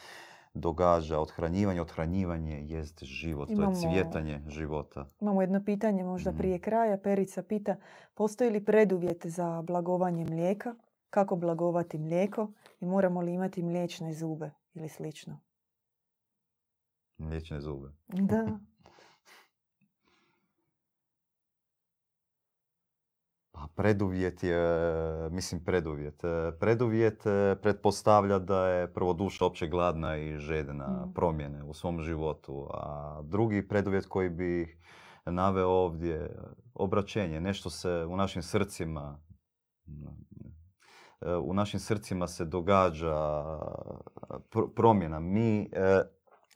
[0.55, 1.19] događa.
[1.19, 3.49] Othranjivanje, othranjivanje jest život.
[3.49, 5.05] To je cvjetanje života.
[5.21, 6.37] Imamo jedno pitanje možda Mhm.
[6.37, 6.97] prije kraja.
[6.97, 7.75] Perica pita,
[8.13, 10.75] postoji li preduvjet za blagovanje mlijeka?
[11.09, 12.51] Kako blagovati mlijeko?
[12.79, 15.39] I moramo li imati mliječne zube ili slično?
[17.17, 17.87] Mliječne zube.
[18.07, 18.59] Da.
[23.55, 24.59] Pa preduvjet je,
[25.31, 26.23] mislim preduvjet.
[26.23, 31.13] E, Preduvjet e, pretpostavlja da je prvo duša opće gladna i željna Mm.
[31.13, 32.67] promjene u svom životu.
[32.73, 34.77] A drugi preduvjet koji bi
[35.25, 36.35] naveo ovdje,
[36.73, 39.19] obraćenje, nešto se u našim srcima
[41.21, 43.15] e, u našim srcima se događa
[44.51, 45.19] pr- promjena.
[45.19, 46.01] Mi e,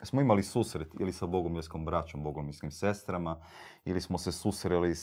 [0.04, 3.42] smo imali susret ili sa bogomilskom braćom, bogomilskim sestrama,
[3.86, 4.96] ili smo se susreli e,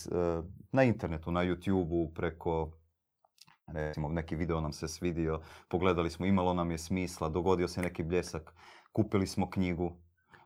[0.73, 2.73] na internetu, na YouTube-u, preko
[3.67, 8.03] recimo neki video nam se svidio, pogledali smo imalo nam je smisla, dogodio se neki
[8.03, 8.55] bljesak,
[8.93, 9.97] kupili smo knjigu,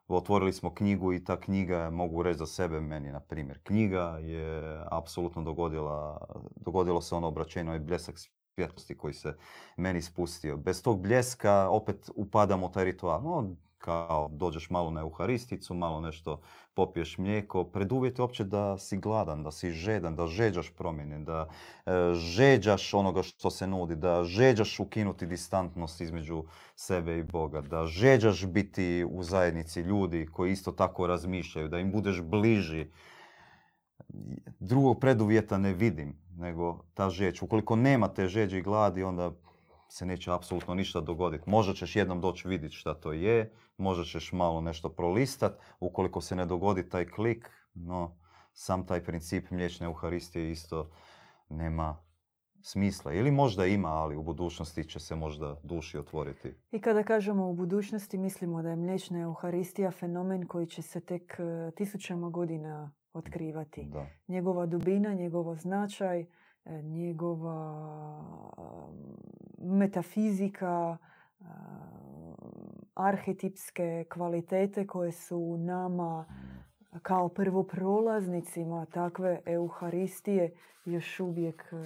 [0.08, 4.18] otvorili smo knjigu i ta knjiga, je, mogu reći za sebe, meni na primjer, knjiga
[4.22, 6.26] je apsolutno dogodila,
[6.56, 8.14] dogodilo se ono obraćenje, ovaj bljesak
[8.54, 9.36] svjetlosti koji se
[9.76, 10.56] meni spustio.
[10.56, 13.20] Bez tog bljeska opet upadamo u taj ritual.
[13.80, 16.40] Kao dođeš malo na euharisticu, malo nešto
[16.74, 21.48] popiješ mlijeko, preduvjet je uopće da si gladan, da si žedan, da žeđaš promjene, da
[21.86, 26.44] e, žeđaš onoga što se nudi, da žeđaš ukinuti distantnost između
[26.76, 31.92] sebe i Boga, da žeđaš biti u zajednici ljudi koji isto tako razmišljaju, da im
[31.92, 32.86] budeš bliži.
[34.58, 37.42] Drugog preduvjeta ne vidim nego ta žeđ.
[37.42, 39.30] Ukoliko nema te žeđe i gladi, onda
[39.90, 41.50] se neće apsolutno ništa dogoditi.
[41.50, 46.36] Možda ćeš jednom doći vidjeti šta to je, možda ćeš malo nešto prolistat, ukoliko se
[46.36, 48.16] ne dogodi taj klik, no
[48.52, 50.90] sam taj princip mliječne euharistije isto
[51.48, 51.96] nema
[52.62, 53.12] smisla.
[53.12, 56.54] Ili možda ima, ali u budućnosti će se možda duši otvoriti.
[56.70, 61.36] I kada kažemo u budućnosti, mislimo da je mliječna euharistija fenomen koji će se tek
[61.38, 63.84] e, tisućama godina otkrivati.
[63.84, 64.06] Da.
[64.28, 66.26] Njegova dubina, njegov značaj,
[66.82, 67.80] njegova
[68.58, 70.96] um, metafizika,
[71.40, 71.46] um,
[72.94, 76.24] arhetipske kvalitete koje su nama
[77.02, 80.54] kao prvoprolaznicima takve euharistije
[80.84, 81.76] još uvijek e,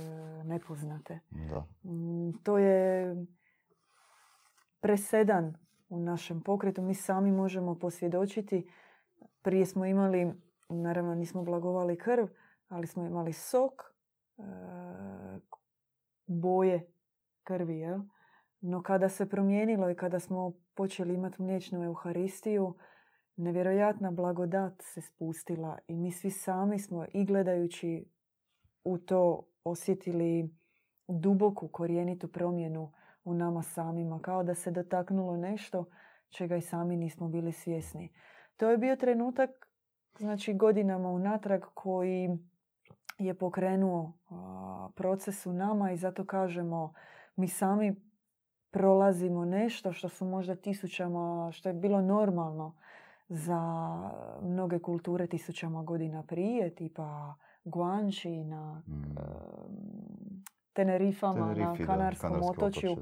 [0.45, 1.21] nepoznate.
[1.31, 1.91] Da.
[1.91, 3.17] Mm, To je
[4.81, 5.55] presedan
[5.89, 6.83] u našem pokretu.
[6.83, 8.69] Mi sami možemo posvjedočiti.
[9.43, 10.33] Prije smo imali,
[10.69, 12.27] naravno nismo blagovali krv,
[12.69, 13.94] ali smo imali sok, e,
[16.27, 16.87] boje
[17.45, 17.79] krvi.
[17.79, 18.01] Jel?
[18.61, 22.75] No kada se promijenilo i kada smo počeli imati mliječnu euharistiju,
[23.37, 28.05] nevjerojatna blagodat se spustila i mi svi sami smo i gledajući
[28.85, 30.51] u to osjetili
[31.09, 32.93] duboku korijenitu promjenu
[33.25, 35.85] u nama samima, kao da se dotaknulo nešto
[36.29, 38.13] čega i sami nismo bili svjesni.
[38.57, 39.69] To je bio trenutak,
[40.19, 42.39] znači godinama unatrag koji
[43.19, 44.13] je pokrenuo
[44.95, 46.93] proces u nama i zato kažemo
[47.37, 47.95] mi sami
[48.71, 52.77] prolazimo nešto što su možda tisućama, što je bilo normalno
[53.29, 53.61] za
[54.43, 57.35] mnoge kulture tisućama godina prije, tipa
[57.65, 60.45] Guanči na Mm.
[60.73, 62.97] Tenerifama, na Tenerifi, da, Kanarskom otočju,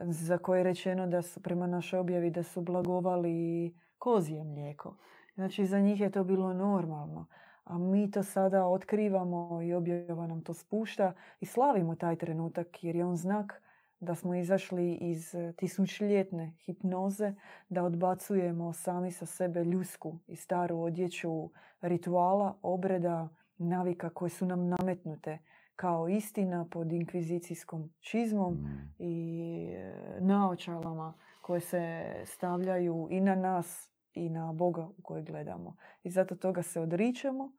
[0.00, 4.96] za koje je rečeno da su prema našoj objavi da su blagovali kozije mlijeko.
[5.34, 7.26] Znači za njih je to bilo normalno.
[7.66, 12.96] A mi to sada otkrivamo i objava nam to spušta i slavimo taj trenutak jer
[12.96, 13.62] je on znak
[14.00, 17.34] da smo izašli iz eh, tisućljetne hipnoze,
[17.68, 21.50] da odbacujemo sami sa sebe ljusku i staru odjeću
[21.80, 25.38] rituala, obreda, navika koje su nam nametnute
[25.76, 28.94] kao istina pod inkvizicijskom čizmom Mm.
[28.98, 35.76] i e, naočalama koje se stavljaju i na nas i na Boga u koje gledamo.
[36.02, 37.52] I zato toga se odričemo.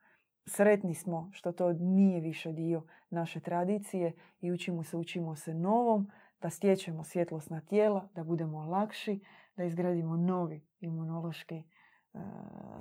[0.45, 6.07] Sretni smo što to nije više dio naše tradicije i učimo se, učimo se novom,
[6.41, 9.19] da stječemo svjetlosna tijela, da budemo lakši,
[9.55, 11.63] da izgradimo novi imunološki e,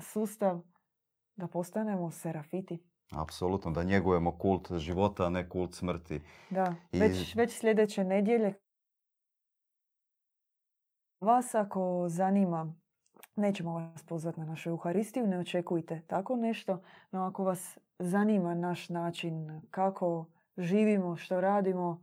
[0.00, 0.60] sustav,
[1.36, 2.82] da postanemo serafiti.
[3.12, 6.20] Apsolutno, da njegujemo kult života, a ne kult smrti.
[6.50, 8.54] Da, I- već, već sljedeće nedjelje
[11.20, 12.74] vas ako zanima,
[13.36, 18.88] nećemo vas pozvati na našu Euharistiju, ne očekujte tako nešto, no ako vas zanima naš
[18.88, 20.26] način kako
[20.56, 22.02] živimo, što radimo,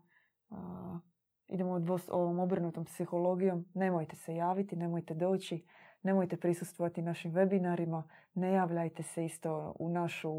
[0.50, 1.00] a,
[1.48, 5.66] idemo dvos- ovom obrnutom psihologijom, nemojte se javiti, nemojte doći,
[6.04, 8.04] nemojte prisustvovati našim webinarima,
[8.34, 10.34] ne javljajte se isto u našu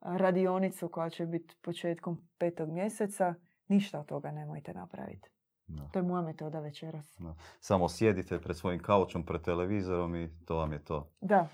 [0.00, 3.34] radionicu koja će biti početkom petog mjeseca.
[3.68, 5.35] Ništa od toga nemojte napraviti.
[5.68, 5.82] Da.
[5.84, 7.18] To je moja metoda večeras.
[7.60, 11.08] Samo sjedite pred svojim kaučom, pred televizorom i to vam je to.
[11.20, 11.48] Da.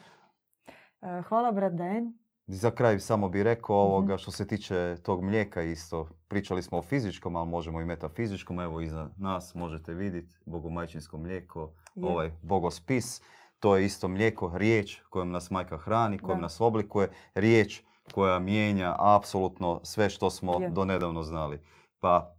[1.03, 2.13] E, Hvala brat Dan.
[2.47, 3.87] Za kraj samo bih rekao Mhm.
[3.87, 6.09] ovoga što se tiče tog mlijeka isto.
[6.29, 8.61] Pričali smo o fizičkom, ali možemo i metafizičkom.
[8.61, 11.61] Evo iza nas možete vidjeti bogomajčinsko mlijeko,
[11.95, 12.07] Je.
[12.07, 13.23] ovaj bogospis.
[13.59, 16.43] To je isto mlijeko, riječ kojom nas majka hrani, kojom Da.
[16.43, 17.09] nas oblikuje.
[17.35, 20.71] Riječ koja mijenja apsolutno sve što smo Je.
[20.71, 21.61] do nedavno znali.
[22.01, 22.35] Pa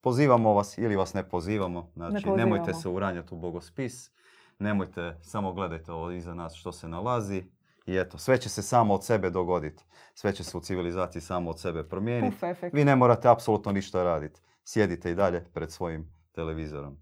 [0.00, 1.90] pozivamo vas ili vas ne pozivamo.
[1.96, 2.82] Znači, nemojte pozivamo.
[2.82, 4.10] se uranjati u bogospis.
[4.58, 7.44] Nemojte, samo gledajte ovo iza nas što se nalazi.
[7.86, 9.84] I eto, sve će se samo od sebe dogoditi.
[10.14, 12.36] Sve će se u civilizaciji samo od sebe promijeniti.
[12.72, 14.40] Vi ne morate apsolutno ništa raditi.
[14.64, 16.98] Sjedite i dalje pred svojim televizorom.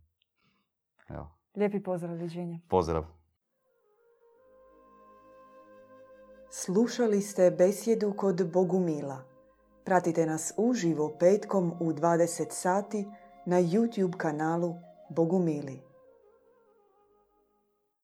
[1.08, 2.58] Evo, Lijepi pozdrav, viđenja.
[2.68, 3.04] pozdrav.
[6.50, 9.35] Slušali ste besjedu kod Bogumila.
[9.86, 13.06] Pratite nas uživo petkom u 20 sati
[13.44, 14.74] na YouTube kanalu
[15.08, 15.82] Bogumili.